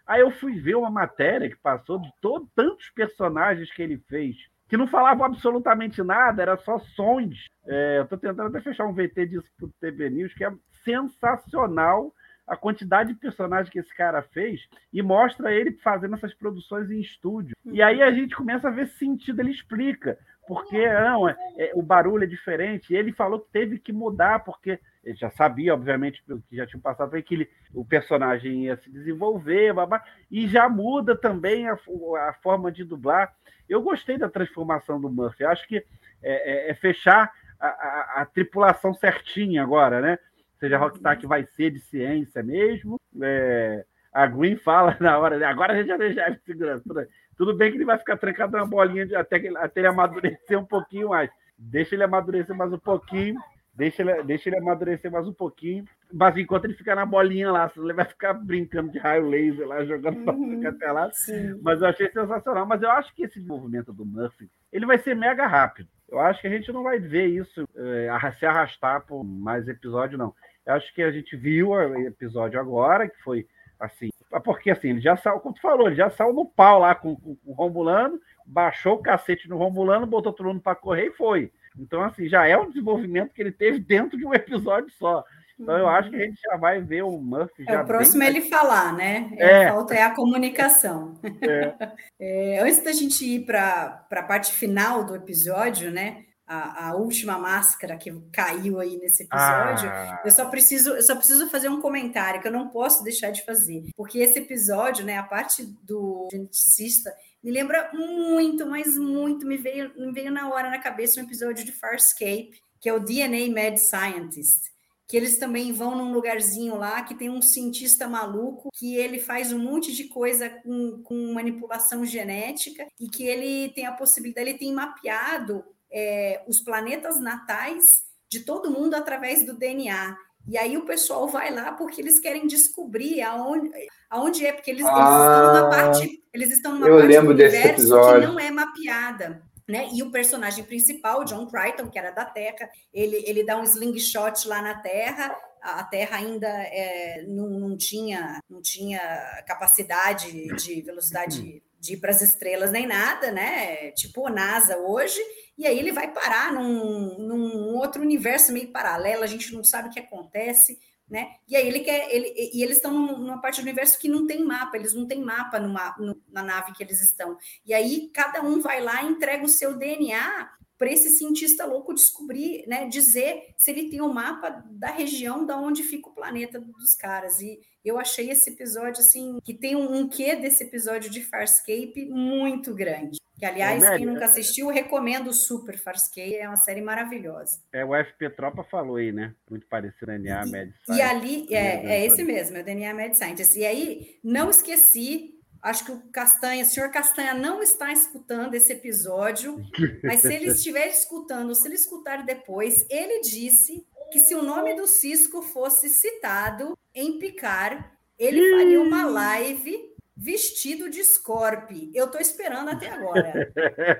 [0.06, 4.36] Aí eu fui ver uma matéria que passou de todo, tantos personagens que ele fez,
[4.68, 7.48] que não falavam absolutamente nada, era só sons.
[7.66, 10.52] É, eu estou tentando até fechar um VT disso pro TV News, que é
[10.84, 12.14] sensacional
[12.46, 17.00] a quantidade de personagens que esse cara fez e mostra ele fazendo essas produções em
[17.00, 17.56] estúdio.
[17.64, 20.18] E aí a gente começa a ver sentido, ele explica.
[20.46, 22.92] Porque não, é, é, o barulho é diferente.
[22.92, 26.80] E ele falou que teve que mudar, porque ele já sabia, obviamente, que já tinha
[26.80, 32.32] passado, que ele, o personagem ia se desenvolver, babá, e já muda também a, a,
[32.42, 33.34] forma de dublar.
[33.68, 35.44] Eu gostei da transformação do Murphy.
[35.44, 35.78] Acho que
[36.22, 40.18] é, é, é fechar a, a, a, tripulação certinha agora, né?
[40.58, 43.00] Seja Rockstar vai ser de ciência mesmo.
[43.20, 47.08] É, a Green fala na hora, agora a gente já deixa ele segurança.
[47.36, 50.58] Tudo bem que ele vai ficar trancado na bolinha de, até, que, até ele amadurecer
[50.58, 51.30] um pouquinho mais.
[51.58, 53.38] Deixa ele amadurecer mais um pouquinho.
[53.74, 55.84] Deixa ele, deixa ele amadurecer mais um pouquinho.
[56.10, 59.84] Mas enquanto ele ficar na bolinha lá, ele vai ficar brincando de raio laser lá,
[59.84, 61.10] jogando uhum, até lá.
[61.12, 61.60] Sim.
[61.62, 62.64] Mas eu achei sensacional.
[62.64, 65.88] Mas eu acho que esse movimento do Murphy ele vai ser mega rápido.
[66.08, 70.16] Eu acho que a gente não vai ver isso é, se arrastar por mais episódio,
[70.16, 70.32] não.
[70.66, 73.46] Acho que a gente viu o episódio agora, que foi
[73.78, 74.10] assim.
[74.44, 77.14] Porque assim, ele já saiu, como tu falou, ele já saiu no pau lá com,
[77.16, 81.12] com, com o Romulano, baixou o cacete no Romulano, botou todo mundo para correr e
[81.12, 81.52] foi.
[81.78, 85.24] Então, assim, já é um desenvolvimento que ele teve dentro de um episódio só.
[85.58, 87.64] Então, eu acho que a gente já vai ver o Murphy.
[87.66, 89.30] É, o próximo é ele falar, né?
[89.38, 89.66] É.
[89.66, 91.18] A falta é a comunicação.
[91.22, 91.74] É.
[92.20, 96.25] é, antes da gente ir para a parte final do episódio, né?
[96.46, 100.22] A, a, última máscara que caiu aí nesse episódio, ah.
[100.24, 103.44] eu só preciso eu só preciso fazer um comentário que eu não posso deixar de
[103.44, 109.56] fazer, porque esse episódio, né, a parte do geneticista me lembra muito, mas muito me
[109.56, 113.52] veio me veio na hora na cabeça um episódio de Farscape, que é o DNA
[113.52, 114.76] Mad Scientist
[115.08, 119.52] que eles também vão num lugarzinho lá que tem um cientista maluco que ele faz
[119.52, 124.58] um monte de coisa com, com manipulação genética e que ele tem a possibilidade, ele
[124.58, 130.16] tem mapeado é, os planetas natais de todo mundo através do DNA.
[130.48, 133.70] E aí o pessoal vai lá porque eles querem descobrir aonde,
[134.08, 138.12] aonde é, porque eles, ah, eles estão numa parte, eles estão numa parte do universo
[138.12, 139.42] que não é mapeada.
[139.68, 139.88] Né?
[139.92, 144.46] E o personagem principal, John Crichton, que era da Terra, ele, ele dá um slingshot
[144.46, 145.36] lá na Terra.
[145.60, 149.00] A Terra ainda é, não, não, tinha, não tinha
[149.44, 153.92] capacidade de velocidade de ir para as estrelas nem nada, né?
[153.92, 155.20] Tipo NASA hoje.
[155.56, 159.88] E aí ele vai parar num, num outro universo meio paralelo, a gente não sabe
[159.88, 160.78] o que acontece,
[161.08, 161.28] né?
[161.48, 164.44] E aí ele quer, ele, e eles estão numa parte do universo que não tem
[164.44, 165.94] mapa, eles não têm mapa numa,
[166.30, 167.38] na nave que eles estão.
[167.64, 171.94] E aí cada um vai lá e entrega o seu DNA para esse cientista louco
[171.94, 176.14] descobrir, né, dizer se ele tem o um mapa da região da onde fica o
[176.14, 177.40] planeta dos caras.
[177.40, 182.06] E eu achei esse episódio assim que tem um, um quê desse episódio de Farscape
[182.06, 183.18] muito grande.
[183.38, 187.60] Que, aliás, é, quem nunca assistiu, recomendo super Farscape, é uma série maravilhosa.
[187.70, 189.34] É, o FP Tropa falou aí, né?
[189.50, 190.90] Muito parecido com DNA Mad Scientist.
[190.90, 193.58] E ali, é, é esse mesmo, é o DNA Mad Scientist.
[193.58, 198.72] E aí, não esqueci, acho que o Castanha, o senhor Castanha não está escutando esse
[198.72, 199.56] episódio,
[200.02, 204.74] mas se ele estiver escutando, se ele escutar depois, ele disse que se o nome
[204.74, 211.70] do Cisco fosse citado em Picar, ele faria uma live vestido de Scorp.
[211.92, 213.52] Eu estou esperando até agora.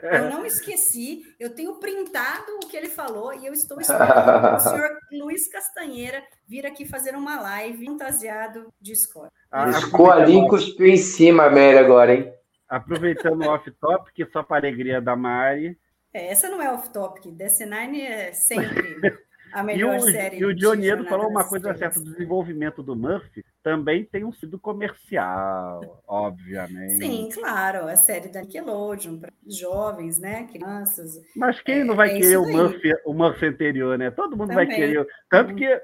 [0.03, 4.61] Eu não esqueci, eu tenho printado o que ele falou e eu estou esperando o
[4.61, 9.31] senhor Luiz Castanheira vir aqui fazer uma live fantasiado de Scorp.
[9.51, 12.33] Ah, Escolinho cuspiu em cima, Mary, agora, hein?
[12.69, 15.79] Aproveitando o off-topic, só para alegria da Mari.
[16.13, 19.19] É, essa não é off-topic, DC9 é sempre
[19.57, 20.39] a melhor e o, série.
[20.39, 24.33] E o Johnny Edo falou uma coisa certa: o desenvolvimento do Murphy também tem um
[24.33, 26.99] sido comercial, obviamente.
[26.99, 31.19] Sim, claro, a série da Nickelodeon para jovens, né, crianças.
[31.35, 34.11] Mas quem é, não vai é querer o Murphy, o Murphy anterior, né?
[34.11, 34.67] Todo mundo também.
[34.67, 35.07] vai querer.
[35.31, 35.57] Tanto uhum.
[35.57, 35.81] que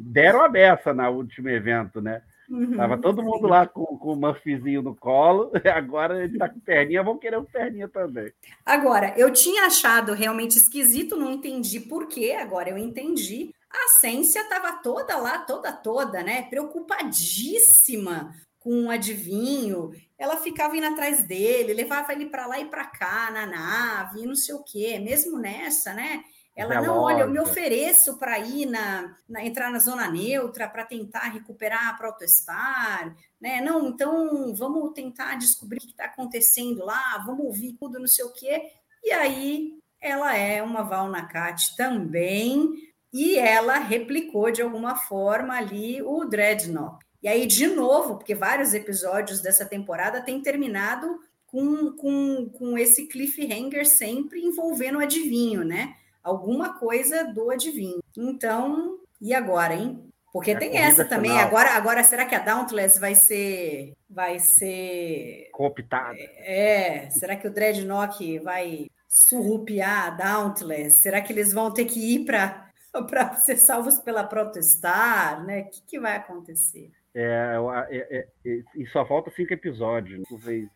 [0.00, 2.22] deram a beça no último evento, né?
[2.54, 6.60] Uhum, Tava todo mundo lá com, com o Murphyzinho no colo, agora ele tá com
[6.60, 8.32] perninha, vão querer um perninha também.
[8.64, 13.52] Agora, eu tinha achado realmente esquisito, não entendi por quê, agora eu entendi.
[13.68, 16.42] A Cência estava toda lá, toda, toda, né?
[16.42, 19.90] Preocupadíssima com o adivinho.
[20.16, 24.36] Ela ficava indo atrás dele, levava ele para lá e para cá na nave, não
[24.36, 25.00] sei o quê.
[25.00, 26.22] Mesmo nessa, né?
[26.56, 30.84] Ela, não, olha, eu me ofereço para ir na, na, entrar na zona neutra para
[30.84, 33.60] tentar recuperar a protestar, né?
[33.60, 38.24] Não, então vamos tentar descobrir o que está acontecendo lá, vamos ouvir tudo, não sei
[38.24, 38.62] o quê.
[39.02, 42.72] E aí ela é uma Valnacat também,
[43.14, 46.98] e ela replicou de alguma forma ali o Dreadnought.
[47.22, 53.06] E aí, de novo, porque vários episódios dessa temporada têm terminado com, com, com esse
[53.06, 55.94] cliffhanger sempre envolvendo o adivinho, né?
[56.24, 58.02] Alguma coisa do adivinho.
[58.16, 60.02] Então, e agora, hein?
[60.32, 61.38] Porque é tem essa também.
[61.38, 63.92] Agora, agora, será que a Dauntless vai ser.
[64.10, 65.48] Vai ser.
[65.52, 66.16] Cooptada.
[66.38, 71.02] É, será que o Dreadnought vai surrupiar a Dauntless?
[71.02, 72.64] Será que eles vão ter que ir para
[73.08, 75.60] para ser salvos pela protestar, né?
[75.60, 76.90] O que, que vai acontecer?
[77.14, 77.56] É,
[77.90, 80.18] é, é, é, e só falta cinco episódios.
[80.18, 80.68] Né?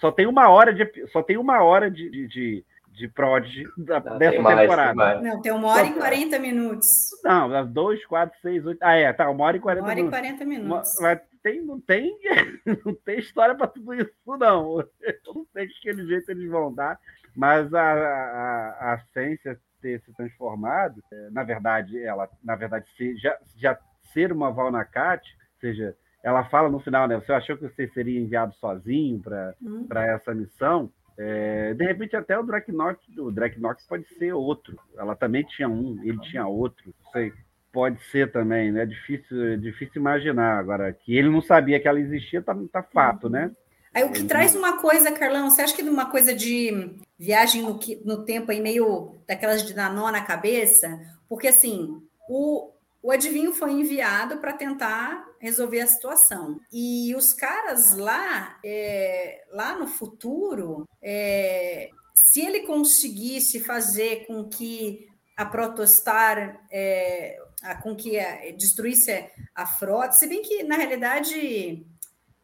[0.00, 2.64] Só tem uma hora de, só tem uma hora de, de, de,
[2.94, 3.44] de prod
[3.76, 5.14] da, não, dessa mais, temporada.
[5.14, 6.88] Tem não, tem uma hora e quarenta minutos.
[7.22, 8.78] Não, dois, quatro, seis, oito.
[8.80, 10.02] Ah, é, tá, uma hora e quarenta minutos.
[10.02, 10.90] Uma hora e quarenta minutos.
[11.00, 12.16] Mas tem, não, tem,
[12.84, 14.80] não tem história para tudo isso, não.
[15.02, 16.98] Eu não sei de que jeito eles vão dar,
[17.34, 23.16] mas a, a, a Ciência ter se transformado, é, na verdade, ela, na verdade, se,
[23.16, 23.78] já, já
[24.14, 25.22] ser uma Valnacat,
[25.60, 27.16] seja, ela fala no final, né?
[27.16, 29.86] Você achou que você seria enviado sozinho para hum.
[29.92, 30.90] essa missão?
[31.16, 34.78] É, de repente até o Draknock, o Draknock pode ser outro.
[34.96, 36.92] Ela também tinha um, ele tinha outro.
[37.04, 37.32] Não sei.
[37.72, 38.86] Pode ser também, né?
[38.86, 40.58] Difícil, é difícil imaginar.
[40.58, 43.50] Agora, que ele não sabia que ela existia, tá, tá fato, né?
[43.92, 44.28] Aí o que ele...
[44.28, 48.60] traz uma coisa, Carlão, você acha que uma coisa de viagem no, no tempo aí,
[48.60, 51.00] meio daquelas de dar nó na cabeça?
[51.28, 52.70] Porque assim, o,
[53.04, 56.58] o adivinho foi enviado para tentar resolver a situação.
[56.72, 65.06] E os caras lá, é, lá no futuro, é, se ele conseguisse fazer com que
[65.36, 71.86] a Protostar, é, a, com que a, destruísse a frota, se bem que na realidade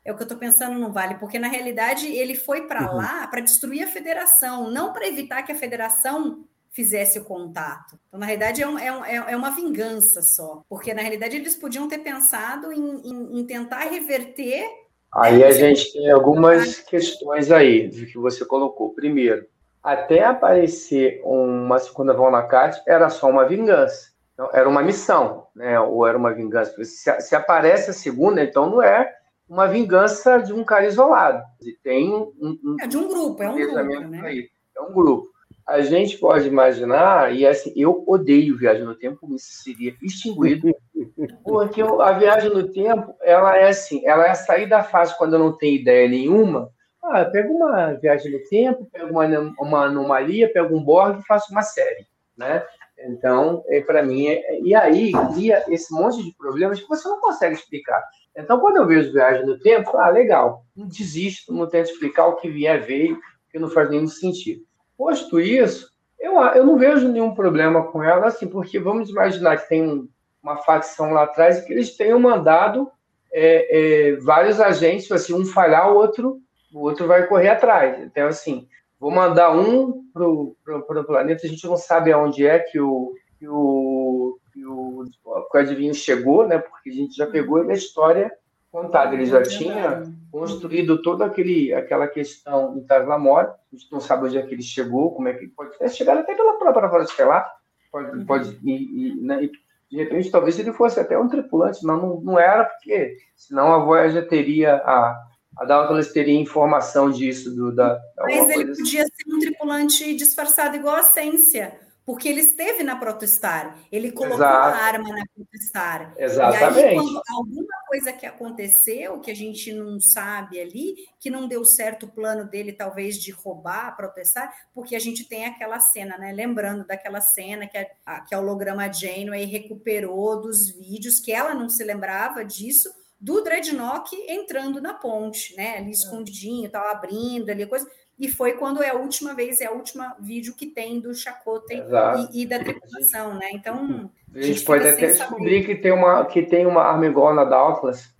[0.04, 2.98] é o que eu estou pensando no Vale, porque na realidade ele foi para uhum.
[2.98, 7.98] lá para destruir a federação, não para evitar que a federação fizesse o contato.
[8.08, 11.56] Então, na realidade, é, um, é, um, é, uma vingança só, porque na realidade eles
[11.56, 14.68] podiam ter pensado em, em, em tentar reverter.
[15.12, 18.94] Aí a gente tem algumas questões aí do que você colocou.
[18.94, 19.44] Primeiro,
[19.82, 24.10] até aparecer uma segunda Valnacate era só uma vingança.
[24.34, 25.78] Então, era uma missão, né?
[25.80, 26.72] Ou era uma vingança.
[26.84, 29.12] Se, se aparece a segunda, então não é
[29.48, 31.42] uma vingança de um cara isolado.
[31.82, 34.20] Tem um, um é de um grupo, é um grupo, né?
[34.22, 34.48] Aí.
[34.76, 35.30] É um grupo
[35.70, 40.74] a gente pode imaginar, e assim, eu odeio viagem no tempo, isso seria extinguido,
[41.44, 45.38] porque a viagem no tempo, ela é assim, ela é sair da fase quando eu
[45.38, 46.70] não tenho ideia nenhuma,
[47.02, 49.26] ah, pego uma viagem no tempo, pego uma,
[49.60, 52.04] uma anomalia, pego um Borg e faço uma série,
[52.36, 52.64] né?
[53.06, 57.20] Então, é, para mim, é, e aí cria esse monte de problemas que você não
[57.20, 58.02] consegue explicar.
[58.36, 62.36] Então, quando eu vejo viagem no tempo, ah, legal, não desisto, não tento explicar o
[62.36, 64.62] que vier veio, porque não faz nenhum sentido.
[65.01, 69.66] Posto isso, eu, eu não vejo nenhum problema com ela, assim, porque vamos imaginar que
[69.66, 70.07] tem
[70.42, 72.92] uma facção lá atrás que eles tenham mandado
[73.32, 76.38] é, é, vários agentes, assim, um falhar, o outro,
[76.70, 77.98] o outro vai correr atrás.
[78.03, 82.78] Então, assim, vou mandar um para o planeta, a gente não sabe aonde é que
[82.78, 85.05] o, que o, que o,
[85.51, 86.59] que o adivinho chegou, né?
[86.59, 88.30] Porque a gente já pegou a história
[88.70, 89.14] contado.
[89.14, 93.48] Ele já tinha construído toda aquele, aquela questão do Taslamore.
[93.48, 95.88] A gente não sabe onde é que ele chegou, como é que ele pode ter
[95.90, 97.52] chegado até pela própria Frota Estelar.
[97.90, 98.26] Pode, uhum.
[98.26, 99.50] pode, e, e, né, e,
[99.90, 101.84] de repente, talvez ele fosse até um tripulante.
[101.84, 105.20] Não, não, não era, porque senão a Voyager teria, a,
[105.58, 107.54] a Dauntless teria informação disso.
[107.54, 109.12] Do, da, Mas ele podia assim.
[109.12, 114.76] ser um tripulante disfarçado igual a Ciência porque ele esteve na Protostar, ele colocou Exato.
[114.76, 116.12] a arma na Protostar.
[116.18, 116.80] Exatamente.
[116.80, 121.46] E aí, quando alguma coisa que aconteceu, que a gente não sabe ali, que não
[121.46, 125.78] deu certo o plano dele, talvez, de roubar a Protostar, porque a gente tem aquela
[125.78, 126.32] cena, né?
[126.32, 131.68] Lembrando daquela cena que a, que a holograma Janeway recuperou dos vídeos, que ela não
[131.68, 135.76] se lembrava disso, do Dreadnought entrando na ponte, né?
[135.76, 135.92] Ali é.
[135.92, 137.88] escondidinho, tal, abrindo ali, coisa
[138.20, 141.82] e foi quando é a última vez, é a última vídeo que tem do Chakotay
[142.30, 143.48] e, e, da tripulação, né?
[143.54, 144.10] Então.
[144.34, 148.14] A gente, pode até descobrir que tem, uma, que tem uma arma igual na Douglas,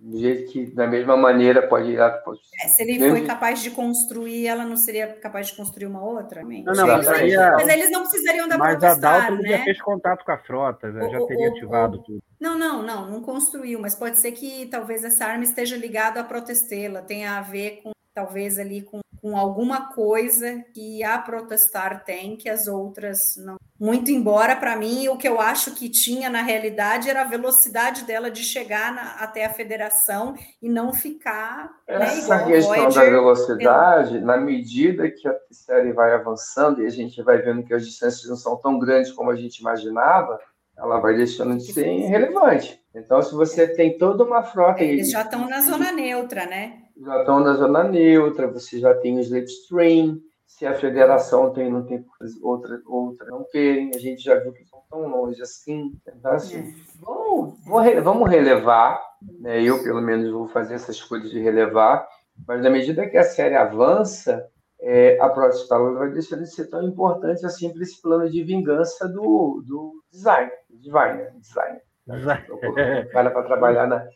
[0.00, 1.98] do jeito que, da mesma maneira, pode ir.
[2.24, 2.38] Pode...
[2.62, 6.42] É, se ele foi capaz de construir, ela não seria capaz de construir uma outra?
[6.42, 9.48] Não, não, mas, aí, mas eles não precisariam da Mas a Dalton né?
[9.48, 12.22] já fez contato com a frota, já, o, já teria o, ativado o, tudo.
[12.38, 16.24] Não, não, não, não construiu, mas pode ser que talvez essa arma esteja ligada à
[16.24, 22.36] Protestela, tenha a ver com talvez ali com, com alguma coisa que a protestar tem
[22.36, 23.56] que as outras não.
[23.78, 28.04] Muito embora, para mim, o que eu acho que tinha na realidade era a velocidade
[28.04, 31.70] dela de chegar na, até a federação e não ficar.
[31.88, 36.86] Né, Essa né, questão Voyager, da velocidade, na medida que a série vai avançando e
[36.86, 40.38] a gente vai vendo que as distâncias não são tão grandes como a gente imaginava,
[40.76, 42.80] ela vai deixando de ser irrelevante.
[42.94, 44.82] Então, se você tem toda uma frota.
[44.82, 46.83] Eles já estão na zona neutra, né?
[47.02, 51.84] Já estão na zona neutra, você já tem o slipstream, se a federação tem, não
[51.84, 52.04] tem
[52.40, 55.92] outra, outra não querem, a gente já viu que estão tão longe assim.
[56.06, 56.74] Então, assim, é.
[57.00, 57.54] vamos,
[58.02, 59.02] vamos relevar,
[59.40, 59.60] né?
[59.62, 62.06] eu pelo menos vou fazer essas coisas de relevar,
[62.46, 64.48] mas na medida que a série avança,
[64.80, 69.08] é, a Protestant vai deixar de ser tão importante assim para esse plano de vingança
[69.08, 71.82] do, do design, designer, designer.
[72.06, 74.06] O cara para trabalhar na,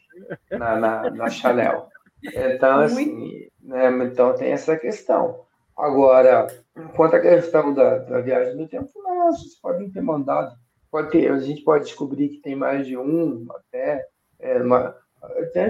[0.50, 1.88] na, na, na Chanel.
[2.22, 5.40] Então, assim, né, então tem essa questão.
[5.76, 6.48] Agora,
[6.96, 10.56] quanto à questão da, da viagem no tempo, não, vocês podem ter mandado.
[10.90, 14.04] Pode ter, a gente pode descobrir que tem mais de um, até.
[14.40, 14.96] É, uma,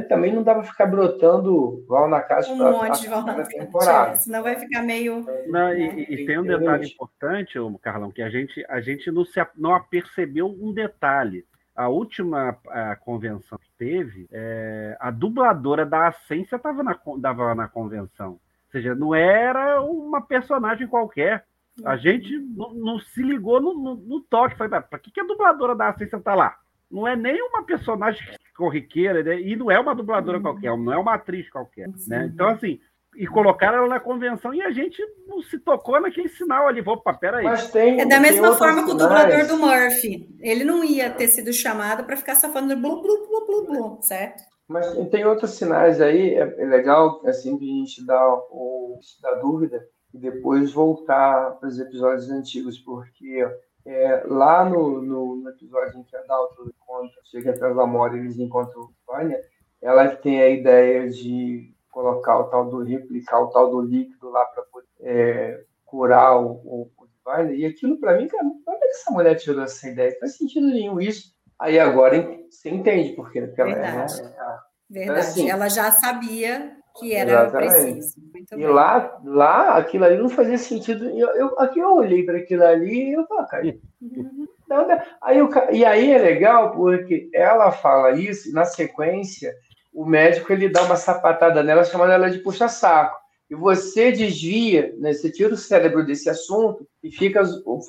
[0.09, 4.17] também não dá para ficar brotando val na caixa um monte de val na temporada.
[4.21, 5.27] Senão vai ficar meio.
[5.47, 6.07] Não, e, né?
[6.09, 10.47] e, tem um detalhe importante, Carlão, que a gente, a gente não, se, não apercebeu
[10.47, 11.45] um detalhe
[11.79, 17.69] a última a convenção que teve, é, a dubladora da Ascência estava na, tava na
[17.69, 18.31] convenção.
[18.31, 18.41] Ou
[18.73, 21.47] seja, não era uma personagem qualquer.
[21.85, 21.99] A uhum.
[21.99, 24.57] gente não, não se ligou no, no, no toque.
[24.57, 26.59] Foi, para que, que a dubladora da Ascência está lá?
[26.91, 28.27] Não é nem uma personagem
[28.57, 29.41] corriqueira, né?
[29.41, 30.43] e não é uma dubladora uhum.
[30.43, 31.89] qualquer, não é uma atriz qualquer.
[32.09, 32.29] Né?
[32.35, 32.81] Então, assim,
[33.17, 36.83] e colocaram ela na convenção e a gente não se tocou naquele sinal ali.
[36.87, 37.45] Opa, peraí.
[37.45, 40.29] Mas tem, é da mesma forma que o dublador do Murphy.
[40.41, 43.99] Ele não ia ter sido chamado para ficar só falando blu, blu, blu, blu, blu,
[44.03, 44.43] certo?
[44.69, 49.37] Mas tem outros sinais aí, é, é legal assim, de a gente dar, o, dar
[49.37, 49.83] dúvida
[50.13, 53.47] e depois voltar para os episódios antigos, porque
[53.87, 58.17] é, lá no, no, no, episódio em que a Dalton encontra, chega até a Amora
[58.17, 59.41] e eles encontram o Vânia,
[59.81, 64.45] ela tem a ideia de colocar o tal do replicar o tal do líquido lá
[64.45, 67.61] para poder é, curar o, o, o Divine.
[67.61, 70.11] E aquilo para mim, cara, onde é que essa mulher tirou essa ideia?
[70.13, 71.33] Não faz sentido nenhum isso.
[71.59, 73.43] Aí agora você entende por quê.
[73.43, 74.21] Porque Verdade.
[74.21, 74.59] Ela, é, é,
[74.91, 75.03] Verdade.
[75.03, 77.73] Então, assim, ela já sabia que era exatamente.
[77.73, 78.21] preciso.
[78.33, 81.05] Muito e lá, lá, aquilo ali não fazia sentido.
[81.11, 83.65] Eu, eu, aqui eu olhei para aquilo ali e eu falei, cara,
[84.01, 84.47] uhum.
[84.69, 85.01] não, não.
[85.23, 89.55] Aí, eu, e aí é legal porque ela fala isso, e na sequência
[89.93, 93.17] o médico ele dá uma sapatada nela, chamando ela de puxa-saco.
[93.51, 97.43] E você desvia, né, você tira o cérebro desse assunto e fica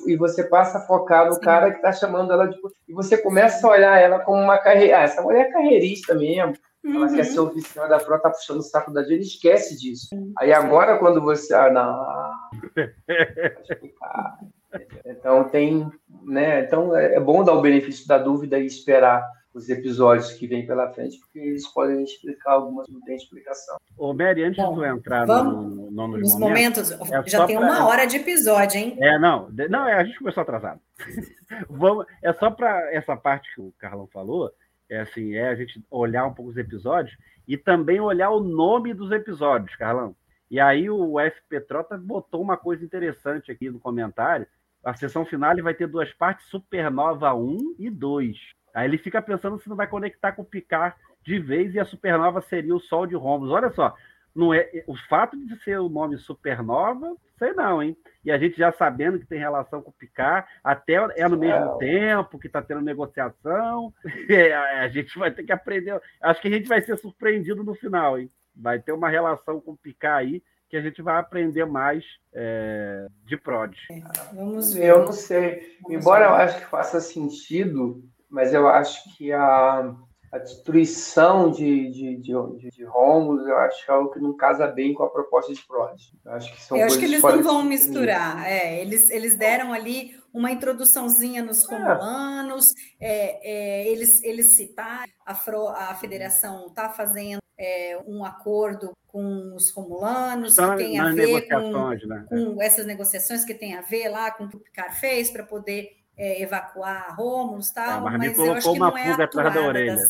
[0.06, 1.40] e você passa a focar no Sim.
[1.40, 2.56] cara que está chamando ela de
[2.88, 4.98] e você começa a olhar ela como uma carreira.
[4.98, 6.54] Ah, essa mulher é carreirista mesmo.
[6.82, 6.96] Uhum.
[6.96, 10.08] Ela quer ser oficial da frota, tá puxando o saco da gente, esquece disso.
[10.38, 11.52] Aí agora, quando você.
[11.52, 12.32] Ah, não.
[15.04, 15.86] então tem.
[16.24, 20.66] Né, então é bom dar o benefício da dúvida e esperar os episódios que vêm
[20.66, 23.76] pela frente, porque eles podem explicar algumas não tem explicação.
[23.98, 27.46] Ô, Mary, antes Bom, de tu entrar vamos, no, no, nos momentos, momentos é já
[27.46, 27.66] tem pra...
[27.66, 28.96] uma hora de episódio, hein?
[29.00, 30.80] É, não, não, é, a gente começou atrasado.
[31.68, 34.52] vamos, é só para essa parte que o Carlão falou,
[34.88, 38.94] é assim, é a gente olhar um pouco os episódios e também olhar o nome
[38.94, 40.14] dos episódios, Carlão.
[40.50, 44.46] E aí o FP Trota botou uma coisa interessante aqui no comentário.
[44.84, 48.36] A sessão final vai ter duas partes, Supernova 1 e 2.
[48.74, 51.84] Aí ele fica pensando se não vai conectar com o Picard de vez e a
[51.84, 53.52] supernova seria o Sol de Romulus.
[53.52, 53.94] Olha só,
[54.34, 57.96] não é o fato de ser o nome supernova, sei não, hein?
[58.24, 61.78] E a gente já sabendo que tem relação com o Picard, até é no mesmo
[61.78, 63.92] tempo que está tendo negociação,
[64.28, 66.00] é, a gente vai ter que aprender.
[66.20, 68.30] Acho que a gente vai ser surpreendido no final, hein?
[68.54, 73.08] Vai ter uma relação com o Picard aí que a gente vai aprender mais é,
[73.24, 73.76] de prod.
[73.90, 74.00] É,
[74.32, 74.86] vamos ver.
[74.86, 75.76] Eu não sei.
[75.82, 76.30] Vamos Embora ver.
[76.30, 79.94] eu acho que faça sentido mas eu acho que a,
[80.32, 84.36] a destruição de, de, de, de, de Romulus, eu acho que é algo que não
[84.36, 86.00] casa bem com a proposta de Prod.
[86.24, 88.46] Eu acho que são Eu acho que eles não vão misturar.
[88.46, 91.74] É, eles, eles deram ali uma introduçãozinha nos é.
[91.74, 93.40] Romulanos, é.
[93.42, 99.70] É, eles, eles citaram, a, Fro, a federação está fazendo é, um acordo com os
[99.70, 102.26] Romulanos, que tem a ver com, né?
[102.28, 105.42] com essas negociações que tem a ver lá com o que o Picard fez para
[105.42, 109.62] poder é, evacuar Romulus tal, ah, mas, mas me colocou uma é pulga atrás da
[109.62, 109.96] orelha.
[109.96, 110.02] Da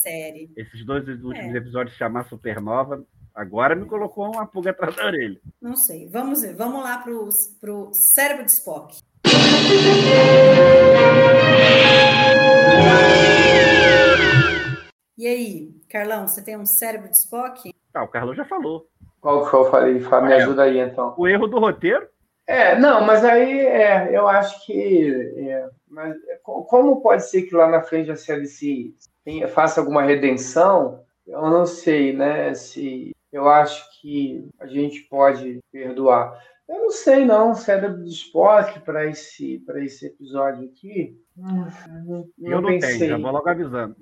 [0.56, 1.56] Esses dois últimos é.
[1.56, 5.40] episódios chamar Supernova, agora me colocou uma pulga atrás da orelha.
[5.62, 6.08] Não sei.
[6.08, 6.56] Vamos ver.
[6.56, 8.98] Vamos lá para o cérebro de Spock.
[15.16, 17.72] E aí, Carlão, você tem um cérebro de Spock?
[17.94, 18.86] Ah, o Carlão já falou.
[19.20, 20.00] Qual que eu falei?
[20.00, 20.36] Fá, Me É.
[20.36, 21.14] ajuda aí, então.
[21.16, 22.08] O erro do roteiro?
[22.48, 25.12] É, não, mas aí é, eu acho que.
[25.36, 29.80] é, mas co- como pode ser que lá na frente a série se tenha- faça
[29.80, 31.02] alguma redenção?
[31.26, 32.54] Eu não sei, né?
[32.54, 36.38] Se eu acho que a gente pode perdoar.
[36.68, 37.54] Eu não sei, não.
[37.54, 41.16] Cérebro de Spock para esse, para esse episódio aqui.
[41.36, 41.66] hum,
[42.38, 42.98] Não, Eu não pensei.
[42.98, 43.96] tenho, já vou logo avisando.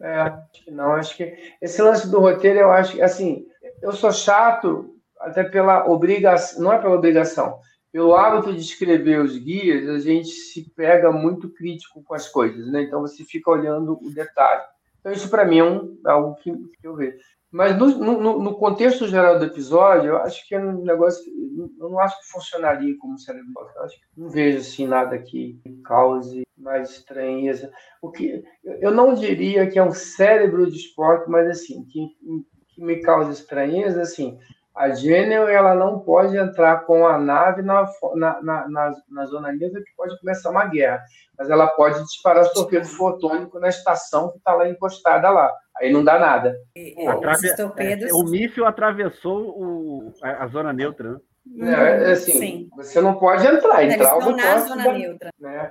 [0.00, 0.92] É, acho que não.
[0.92, 3.46] Acho que esse lance do roteiro, eu acho que, assim,
[3.80, 7.58] eu sou chato até pela obrigação, não é pela obrigação,
[7.94, 12.66] pelo hábito de escrever os guias, a gente se pega muito crítico com as coisas,
[12.66, 12.82] né?
[12.82, 14.62] Então você fica olhando o detalhe.
[14.98, 17.16] Então isso para mim é um, algo que, que eu vejo.
[17.52, 21.22] Mas no, no, no contexto geral do episódio, eu acho que é um negócio,
[21.78, 23.52] eu não acho que funcionaria como cérebro.
[23.76, 27.70] Eu acho que não vejo assim nada que cause mais estranheza.
[28.02, 32.08] O que eu- eu não diria que é um cérebro de esporte, mas assim, que,
[32.70, 34.36] que me causa estranheza, assim,
[34.74, 39.50] a Genial, ela não pode entrar com a nave na, na, na, na, na zona
[39.52, 41.02] livre que pode começar uma guerra,
[41.38, 45.52] mas ela pode disparar os torpedos fotônicos na estação que está lá encostada lá.
[45.78, 46.56] Aí não dá nada.
[46.76, 48.10] É, Atrave- Esses torpedos.
[48.10, 51.12] é, o míssil atravessou o- a, a zona neutra.
[51.12, 51.18] né?
[51.46, 52.68] Uhum, É, assim, Sim.
[52.74, 55.30] você não pode entrar, Eles entrar estão o na zona da- neutra.
[55.38, 55.70] né?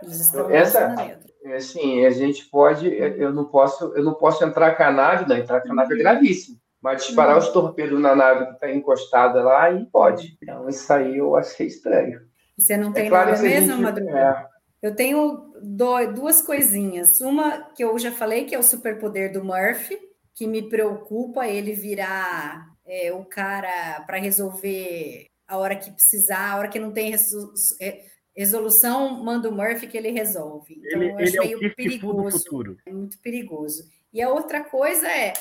[0.51, 1.33] Essa- na zona neutra.
[1.45, 5.27] É assim, a gente pode, eu não posso, eu não posso entrar com a nave,
[5.27, 6.57] não, entrar com a nave é gravíssimo.
[6.83, 10.37] Mas disparar os torpedos na nave que está encostada lá, aí pode.
[10.41, 12.21] Então, isso aí eu achei estranho.
[12.57, 14.19] Você não tem é claro nada que a mesmo, gente, Madruga?
[14.19, 17.21] é, Eu tenho do- duas coisinhas.
[17.21, 19.97] Uma que eu já falei, que é o superpoder do Murphy,
[20.35, 26.57] que me preocupa ele virar é, o cara para resolver a hora que precisar, a
[26.57, 28.01] hora que não tem é,
[28.35, 30.81] resolução, manda o Murphy que ele resolve.
[30.85, 32.37] Então, Ele, eu acho é o meio do perigoso.
[32.39, 32.77] futuro.
[32.85, 33.83] É muito perigoso.
[34.11, 35.33] E a outra coisa é,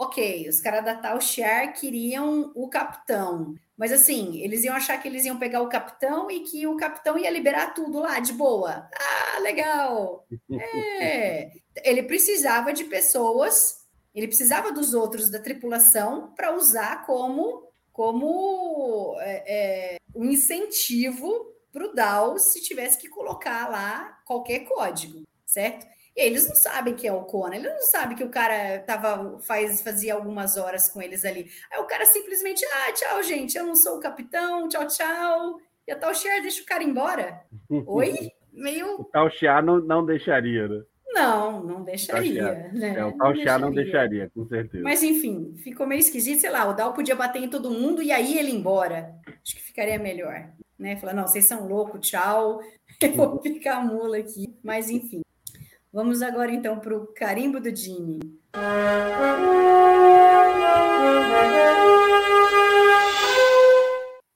[0.00, 5.06] ok, os caras da Tal Shiar queriam o capitão, mas assim, eles iam achar que
[5.06, 8.88] eles iam pegar o capitão e que o capitão ia liberar tudo lá de boa.
[8.98, 10.26] Ah, legal!
[11.02, 11.50] É.
[11.84, 19.44] Ele precisava de pessoas, ele precisava dos outros da tripulação para usar como como é,
[19.46, 25.86] é, um incentivo para o DAO se tivesse que colocar lá qualquer código, certo?
[26.16, 29.80] Eles não sabem que é o Conan, eles não sabem que o cara tava, faz,
[29.80, 31.48] fazia algumas horas com eles ali.
[31.72, 35.60] Aí o cara simplesmente, ah, tchau, gente, eu não sou o capitão, tchau, tchau.
[35.86, 37.40] E a tal Cher deixa o cara embora.
[37.86, 38.14] Oi?
[38.52, 39.00] Meio.
[39.00, 40.82] O tal Chia não, não deixaria, né?
[41.12, 42.70] Não, não deixaria.
[42.72, 42.96] Né?
[42.96, 44.84] É, o tal Chia não deixaria, com certeza.
[44.84, 48.12] Mas enfim, ficou meio esquisito, sei lá, o Dal podia bater em todo mundo e
[48.12, 49.14] aí ele embora.
[49.26, 50.50] Acho que ficaria melhor.
[50.78, 50.96] Né?
[50.96, 52.60] Falar, não, vocês são loucos, tchau.
[53.02, 54.56] Eu vou ficar a mula aqui.
[54.62, 55.22] Mas enfim.
[55.92, 58.20] Vamos agora então para o carimbo do Jimmy.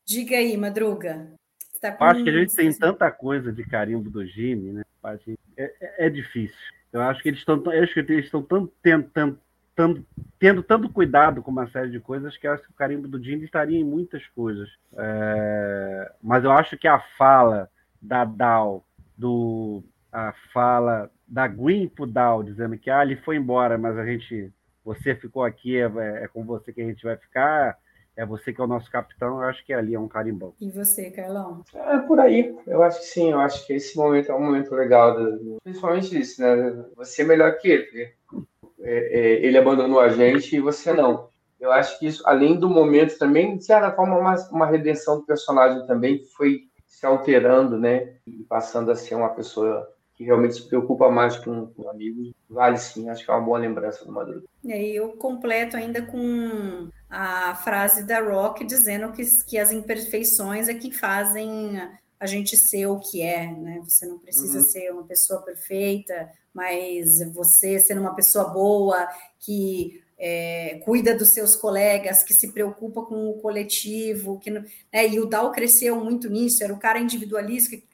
[0.07, 1.33] Diga aí, Madruga.
[1.81, 4.83] Tá com- acho que a gente tem tanta coisa de carimbo do Jimmy, né?
[5.57, 6.57] É, é- é difícil.
[6.93, 9.39] Eu acho que eles estão, acho que eles estão tão, tentando,
[9.75, 10.05] tão-
[10.39, 13.23] tendo tanto cuidado com uma série de coisas que eu acho que o carimbo do
[13.23, 14.69] Jimmy estaria em muitas coisas.
[14.97, 17.69] É, mas eu acho que a fala
[18.01, 18.85] da Dal,
[19.17, 19.83] do
[20.15, 24.53] a fala da Gwen pro Dal, dizendo que ah, ele foi embora, mas a gente,
[24.85, 25.91] você ficou aqui, é,
[26.23, 27.77] é com você que a gente vai ficar.
[28.17, 30.55] É você que é o nosso capitão, eu acho que ali é um carimbão.
[30.61, 31.65] E você, Carlão?
[31.75, 32.57] É por aí.
[32.65, 33.33] Eu acho que sim.
[33.33, 35.17] Eu acho que esse momento é um momento legal.
[35.19, 36.85] do- Principalmente isso, né?
[36.95, 37.83] Você é melhor que ele.
[37.83, 38.15] porque,
[38.83, 41.29] é, é, ele abandonou a gente e você não.
[41.59, 45.27] Eu acho que isso, além do momento também, de certa forma, uma, uma redenção do
[45.27, 48.13] personagem também que foi se alterando, né?
[48.29, 52.33] E passando a ser uma pessoa que realmente se preocupa mais com, com amigos.
[52.49, 53.09] Vale sim.
[53.09, 54.45] Acho que é uma boa lembrança do Madruga.
[54.63, 60.69] E aí eu completo ainda com a frase da Rock dizendo que, que as imperfeições
[60.69, 61.81] é que fazem
[62.19, 63.81] a gente ser o que é, né?
[63.85, 64.65] Você não precisa Uhum.
[64.65, 69.09] ser uma pessoa perfeita, mas você sendo uma pessoa boa,
[69.41, 74.63] que é, cuida dos seus colegas, que se preocupa com o coletivo, que, não-
[74.93, 75.09] né?
[75.09, 77.85] e o Dal cresceu muito nisso, era o cara individualista que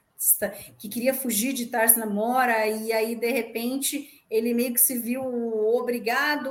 [0.77, 5.23] queria fugir de Tars Namora, e aí, de repente, ele meio que se viu
[5.75, 6.49] obrigado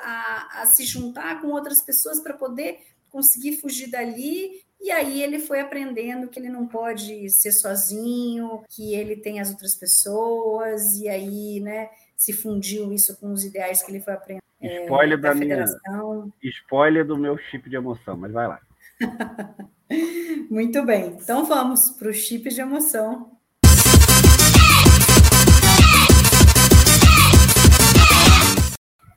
[0.00, 2.78] a, a se juntar com outras pessoas para poder
[3.10, 4.62] conseguir fugir dali.
[4.80, 9.50] E aí ele foi aprendendo que ele não pode ser sozinho, que ele tem as
[9.50, 14.42] outras pessoas, e aí, né, se fundiu isso com os ideais que ele foi aprendendo
[14.60, 16.32] Spoiler da da minha, federação.
[16.42, 18.60] spoiler do meu chip de emoção, mas vai lá.
[20.50, 21.16] Muito bem.
[21.20, 23.30] Então vamos para o chip de emoção.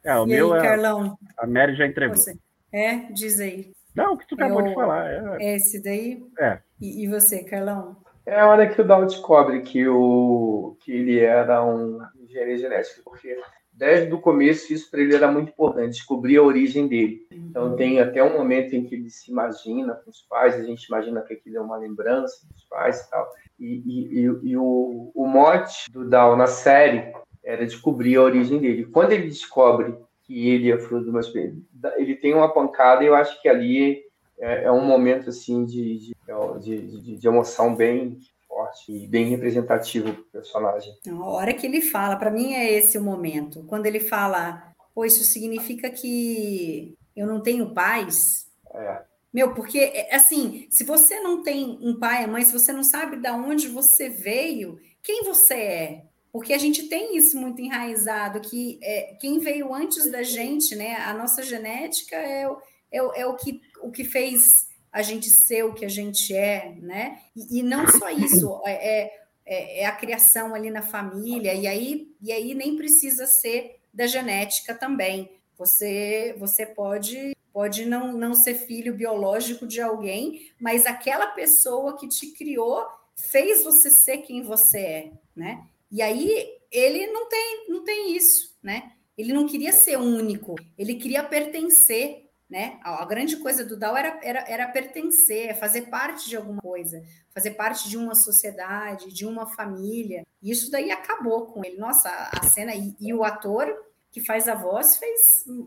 [0.03, 0.63] É, o e meu aí, é.
[0.63, 1.17] Carlão?
[1.38, 2.15] A Mary já entregou.
[2.15, 2.34] Você.
[2.72, 3.72] É, diz aí.
[3.95, 5.07] Não, o que tu acabou Eu- de falar.
[5.09, 6.24] É, É esse daí?
[6.39, 6.59] é.
[6.80, 7.97] E, e você, Carlão?
[8.26, 13.01] É a hora que o Dow descobre que, o, que ele era um engenheiro genético,
[13.03, 13.36] porque
[13.80, 17.25] desde o começo isso para ele era muito importante, descobrir a origem dele.
[17.32, 20.84] Então tem até um momento em que ele se imagina com os pais, a gente
[20.84, 23.25] imagina que aquilo é uma lembrança dos pais e tal.
[23.57, 27.13] E, e, e- e o, o mote do Dow na série
[27.43, 28.86] era descobrir a origem dele.
[28.86, 31.63] Quando ele descobre que ele é fruto uma espécie,
[31.97, 34.03] ele tem uma pancada e eu acho que ali
[34.38, 36.15] é, é um momento assim de, de,
[36.61, 38.17] de, de- de emoção bem
[38.60, 40.93] forte e bem representativo para o personagem.
[41.07, 43.64] A hora que ele fala, para mim é esse o momento.
[43.66, 48.47] Quando ele fala, pô, isso significa que eu não tenho paz.
[48.74, 49.01] É,
[49.34, 52.84] Meu, porque é, assim, se você não tem um pai e mãe, se você não
[52.84, 56.03] sabe de onde você veio, quem você é?
[56.32, 60.97] Porque a gente tem isso muito enraizado, que é, quem veio antes da gente, né?
[60.97, 62.43] A nossa genética é,
[62.91, 66.76] é, é o, que, o que fez a gente ser o que a gente é,
[66.82, 67.20] né?
[67.36, 71.66] E, e não só isso, é, é- é, é a criação ali na família, e
[71.66, 75.32] aí, e aí nem precisa ser da genética também.
[75.58, 82.08] Você, você pode, pode não, não ser filho biológico de alguém, mas aquela pessoa que
[82.08, 82.86] te criou
[83.16, 85.66] fez você ser quem você é, né?
[85.92, 88.92] E aí ele não tem, não tem isso, né?
[89.18, 92.80] Ele não queria ser único, ele queria pertencer, né?
[92.84, 96.62] A, a grande coisa do Dao era, era, era pertencer, é fazer parte de alguma
[96.62, 100.26] coisa, fazer parte de uma sociedade, de uma família.
[100.41, 101.78] E isso daí acabou com ele.
[101.78, 103.68] Nossa, a, a cena e, e o ator
[104.12, 105.20] que faz a voz fez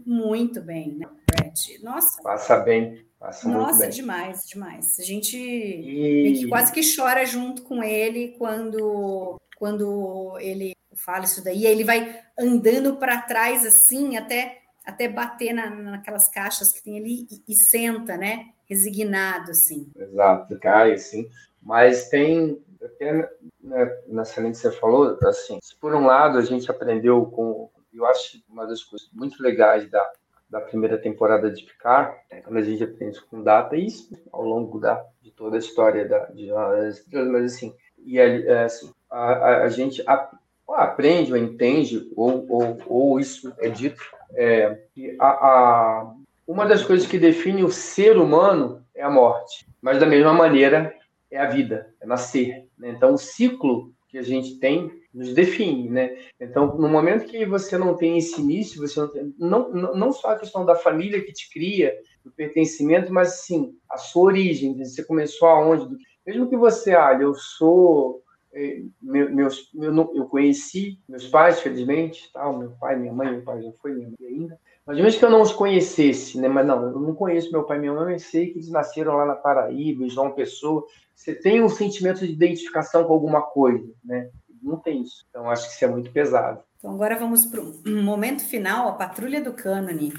[0.05, 1.07] muito bem, né?
[1.30, 1.83] Brett?
[1.83, 3.91] Nossa, passa bem, passa muito nossa, bem.
[3.91, 4.99] demais, demais.
[4.99, 11.66] A gente E, quase que chora junto com ele quando quando ele fala isso daí,
[11.66, 16.99] aí ele vai andando para trás assim até até bater na, naquelas caixas que tem
[16.99, 18.51] ali e, e senta, né?
[18.68, 19.91] Resignado assim.
[19.97, 21.28] Exato, cai, assim.
[21.62, 23.30] Mas tem, até
[23.62, 28.05] né, nessa linha que você falou, assim, por um lado a gente aprendeu com, eu
[28.07, 30.11] acho uma das coisas muito legais da,
[30.51, 34.43] da primeira temporada de Picard, é quando a gente aprende com data, e isso ao
[34.43, 37.74] longo da, de toda a história da, de mas assim,
[38.05, 40.30] e é, assim, a, a, a gente a-
[40.68, 44.03] aprende ou entende, ou, ou, ou isso é dito,
[44.35, 44.78] é,
[45.18, 46.14] a, a,
[46.47, 50.95] uma das coisas que define o ser humano é a morte, mas da mesma maneira
[51.30, 52.66] é a vida, é nascer.
[52.78, 52.91] né?
[52.91, 56.16] Então, o ciclo que a gente tem nos define, né?
[56.41, 60.30] Então, no momento que você não tem esse início, você não tem, não, não só
[60.30, 65.05] a questão da família que te cria, do pertencimento, mas sim a sua origem, você
[65.05, 68.22] começou aonde, mesmo que você, ah, eu sou
[69.00, 73.72] meus, eu, eu conheci meus pais, felizmente, tal, meu pai, minha mãe, meu pai já
[73.72, 74.59] foi, minha mãe ainda.
[74.84, 76.48] Mas mesmo que eu não os conhecesse, né?
[76.48, 79.16] Mas não, eu não conheço meu pai e minha mãe, eu sei que eles nasceram
[79.16, 80.84] lá na Paraíba, João Pessoa.
[81.14, 84.28] Você tem um sentimento de identificação com alguma coisa, né?
[84.62, 85.24] Não tem isso.
[85.30, 86.62] Então acho que isso é muito pesado.
[86.78, 90.12] Então agora vamos para o momento final, a patrulha do cânone.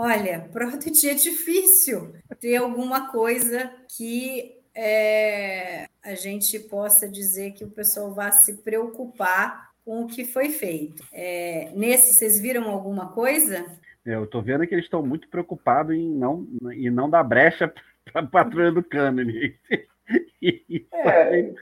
[0.00, 7.70] Olha, Prodigy é difícil ter alguma coisa que é, a gente possa dizer que o
[7.70, 11.04] pessoal vá se preocupar com o que foi feito.
[11.12, 13.66] É, nesse, vocês viram alguma coisa?
[14.06, 17.70] Eu tô vendo que eles estão muito preocupados em não, em não dar brecha
[18.10, 19.54] para a patrulha do cânone.
[20.92, 21.52] É,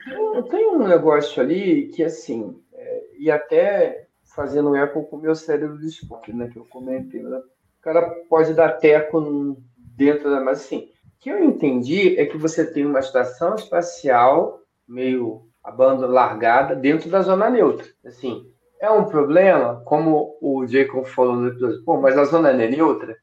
[0.49, 5.77] tem- um negócio ali que, assim, é, e até fazendo eco com o meu cérebro
[5.77, 7.39] de Spock, né, que eu comentei, né?
[7.79, 9.57] O cara pode dar teco
[9.95, 10.41] dentro da...
[10.41, 16.13] Mas, assim, o que eu entendi é que você tem uma estação espacial meio abandonada,
[16.13, 17.85] largada, dentro da zona neutra.
[18.05, 18.45] Assim,
[18.81, 22.69] é um problema, como o Jacob falou no episódio, pô, mas a zona não é
[22.69, 23.15] neutra?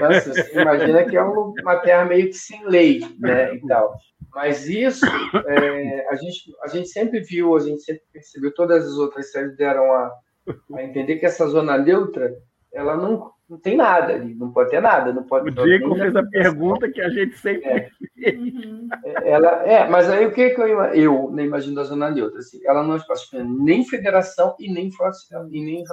[0.00, 3.94] Mas você imagina que é um- uma terra meio que sem lei, né, e tal.
[4.34, 5.04] Mas isso,
[5.46, 9.56] é, a, gente, a gente sempre viu, a gente sempre percebeu, todas as outras séries
[9.56, 10.10] deram a,
[10.74, 12.32] a entender que essa zona neutra,
[12.72, 15.98] ela não, não tem nada ali, não pode ter nada, não pode O Diego nem
[15.98, 17.88] fez a pergunta que a gente sempre É.
[18.14, 18.40] fez.
[19.24, 22.38] Ela, é, mas aí o que, que eu, eu não imagino da zona neutra?
[22.38, 25.84] Assim, ela não é espaço nem federação e nem Força- e nem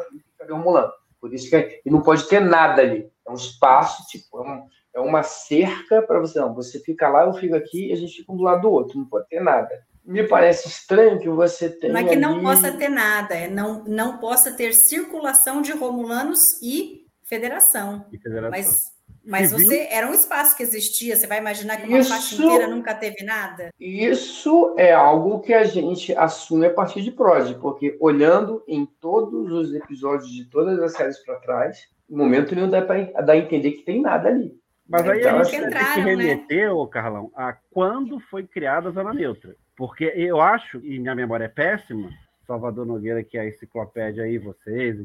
[0.57, 0.89] Mulan.
[1.19, 3.09] Por isso que é- e não pode ter nada ali.
[3.27, 4.63] É um espaço, tipo, é, um-
[4.95, 6.39] é uma cerca para você.
[6.39, 8.71] Não, você fica lá, eu fico aqui e a gente fica um do lado do
[8.71, 8.97] outro.
[8.97, 9.69] Não pode ter nada.
[10.11, 11.93] Me parece estranho que você tenha.
[11.93, 15.71] Não é que não ali- possa ter nada, é não, não possa ter circulação de
[15.71, 18.05] Romulanos e Federação.
[18.11, 18.49] E federação.
[18.49, 19.65] Mas Mas Civil?
[19.67, 21.15] você era um espaço que existia.
[21.15, 23.69] Você vai imaginar que uma Isso- faixa inteira nunca teve nada?
[23.79, 29.51] Isso é algo que a gente assume a partir de Prod, porque olhando em todos
[29.51, 31.77] os episódios de todas as séries para trás,
[32.09, 34.57] no momento nenhum dá para entender que tem nada ali.
[34.87, 36.03] Mas aí Então, a gente que tem que né?
[36.03, 39.55] remeter, ô Carlão, a quando foi criada a Zona Neutra.
[39.79, 42.09] Porque eu acho, e minha memória é péssima,
[42.45, 44.97] Salvador Nogueira, que é a enciclopédia aí, vocês,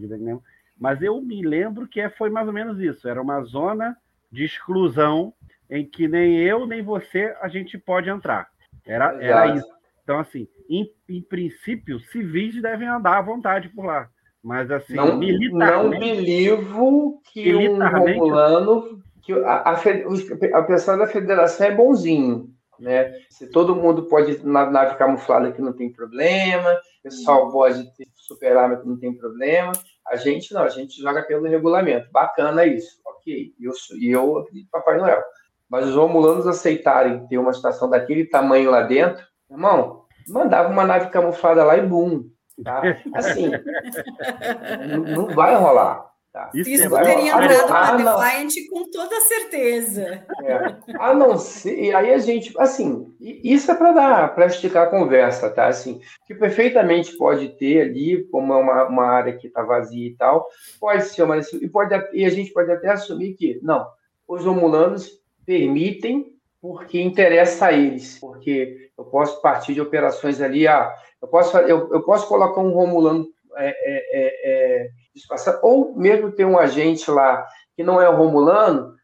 [0.76, 3.08] mas eu me lembro que é- foi mais ou menos isso.
[3.08, 3.96] Era uma zona
[4.32, 5.32] de exclusão
[5.70, 8.48] em que nem eu nem você a gente pode entrar.
[8.84, 9.68] Era, era isso.
[10.02, 14.08] Então, assim, em, em princípio, civis devem andar à vontade por lá.
[14.42, 16.00] Mas, assim, Não, não militarmente...
[16.00, 23.12] belivo que um Militarmente- Romulano, que a, a, a pessoal da federação é bonzinho, né?
[23.30, 28.06] Se todo mundo pode na nave camuflada que não tem problema, o pessoal pode ter
[28.14, 29.72] super arma que não tem problema.
[30.06, 32.10] A gente não, a gente joga pelo regulamento.
[32.12, 33.54] Bacana isso, ok.
[33.58, 35.22] E eu, e eu acredito Papai Noel.
[35.68, 41.10] Mas os romulanos aceitarem ter uma estação daquele tamanho lá dentro, irmão, mandava uma nave
[41.10, 42.24] camuflada lá e boom.
[42.62, 42.82] Tá?
[43.14, 43.50] Assim,
[45.14, 46.13] não vai rolar.
[46.34, 46.50] Tá?
[46.52, 48.18] Isso Isso teria Ah, para não.
[48.18, 50.26] Defiant com toda certeza.
[50.42, 50.76] É.
[50.98, 54.90] A não ser, e aí a gente, assim, isso é para dar, para esticar a
[54.90, 55.68] conversa, tá?
[55.68, 60.16] Assim, que perfeitamente pode ter ali, como é uma, uma área que está vazia e
[60.16, 60.48] tal,
[60.80, 63.86] pode ser uma e pode e a gente pode até assumir que não,
[64.26, 70.92] os romulanos permitem porque interessa a eles, porque eu posso partir de operações ali, ah,
[71.22, 73.24] eu posso eu, eu posso colocar um romulano
[73.56, 73.74] é, é,
[74.12, 77.46] é, é, disfarçado, ou mesmo ter um agente lá
[77.76, 78.94] que não é o romulano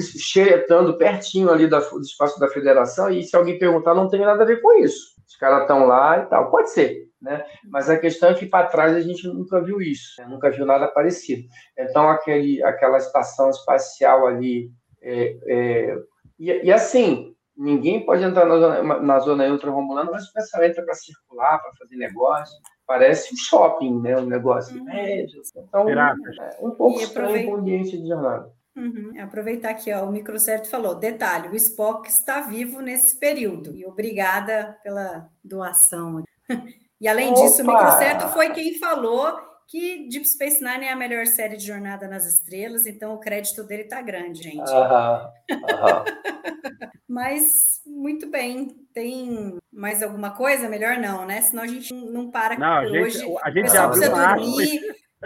[0.00, 4.46] xeretando pertinho ali do espaço da federação, e se alguém perguntar, não tem nada a
[4.46, 5.14] ver com isso.
[5.26, 6.50] Os caras estão lá e tal.
[6.50, 7.44] Pode ser, né?
[7.64, 10.26] Mas a questão é que para trás a gente nunca viu isso, né?
[10.28, 11.46] nunca viu nada parecido.
[11.78, 14.70] Então, aquele, aquela estação espacial ali.
[15.00, 15.96] é, é,
[16.38, 20.84] e, e assim, ninguém pode entrar na zona, na zona ultra-romulana, mas o pessoal entra
[20.84, 22.56] para circular, para fazer negócio.
[22.88, 24.16] Parece um shopping, né?
[24.16, 24.84] Um negócio Uhum.
[24.84, 25.42] médio.
[25.54, 28.50] Então, é um pouco estranho o ambiente de jornada.
[28.74, 29.12] Uhum.
[29.20, 33.76] Aproveitar aqui, ó, o Microcerto falou: detalhe, o Spock está vivo nesse período.
[33.76, 36.24] E obrigada pela doação.
[37.00, 37.74] E além disso, o Opa!
[37.74, 39.38] Microcerto foi quem falou
[39.68, 43.62] que Deep Space Nine é a melhor série de Jornada nas Estrelas, então o crédito
[43.62, 44.68] dele tá grande, gente.
[44.68, 45.30] Aham,
[45.70, 46.04] aham.
[47.06, 48.68] Mas muito bem.
[48.92, 50.68] Tem mais alguma coisa?
[50.68, 51.40] Melhor não, né?
[51.42, 53.22] Senão a gente não para Não, a por gente- hoje.
[53.42, 54.80] a O gente pessoal abriu dormir.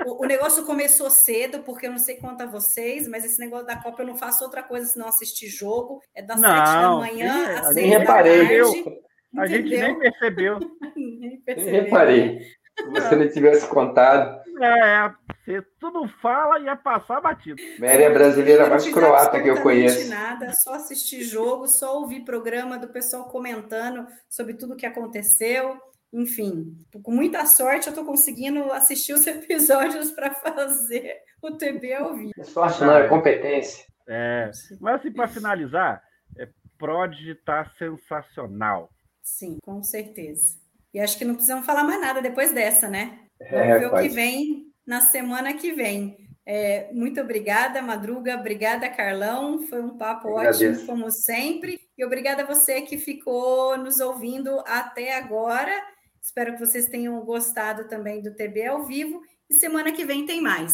[0.07, 3.67] O, o negócio começou cedo, porque eu não sei quanto a vocês, mas esse negócio
[3.67, 6.01] da Copa eu não faço outra coisa senão assistir jogo.
[6.15, 8.47] É das Não, sete da manhã sim, às a seis Nem da reparei.
[8.49, 9.01] tarde.
[9.39, 10.59] A gente nem percebeu.
[10.97, 11.83] Nem Nem percebeu.
[11.85, 12.39] reparei.
[12.79, 15.13] Se você não tivesse contado, É,
[15.45, 17.61] você tudo fala e ia passar batido.
[17.81, 20.09] Mary é brasileira mais croata que eu conheço.
[20.09, 25.77] nada, só assistir jogo, só ouvir programa do pessoal comentando sobre tudo que aconteceu.
[26.13, 32.15] Enfim, com muita sorte eu estou conseguindo assistir os episódios para fazer o TB ao
[32.15, 32.33] vivo.
[32.39, 33.85] É sorte não, é competência.
[34.09, 36.03] É, mas assim, para finalizar,
[36.39, 36.49] é,
[36.79, 38.91] Prod tá sensacional.
[39.23, 40.61] Sim, com certeza.
[40.95, 43.19] E acho que não precisamos falar mais nada depois dessa, né?
[43.51, 46.17] Vamos É, ver o que vem na semana que vem.
[46.45, 48.35] É, muito obrigada, Madruga.
[48.37, 49.63] Obrigada, Carlão.
[49.69, 50.87] Foi um papo Eu ótimo, agradeço.
[50.87, 51.79] como sempre.
[51.97, 55.73] E obrigada a você que ficou nos ouvindo até agora.
[56.21, 59.21] Espero que vocês tenham gostado também do TB ao vivo.
[59.51, 60.73] E semana que vem tem mais.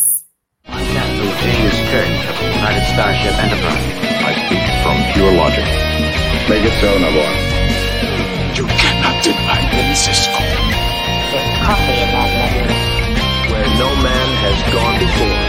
[0.66, 3.86] I'm Captain James Kirk of the United Starship Enterprise.
[4.24, 5.64] I speak from pure logic.
[6.48, 7.32] Make it so, Nabor.
[8.56, 10.57] You cannot deny me, Cisco.
[11.68, 12.64] coffee in that letter.
[13.52, 15.47] Where no man has gone before.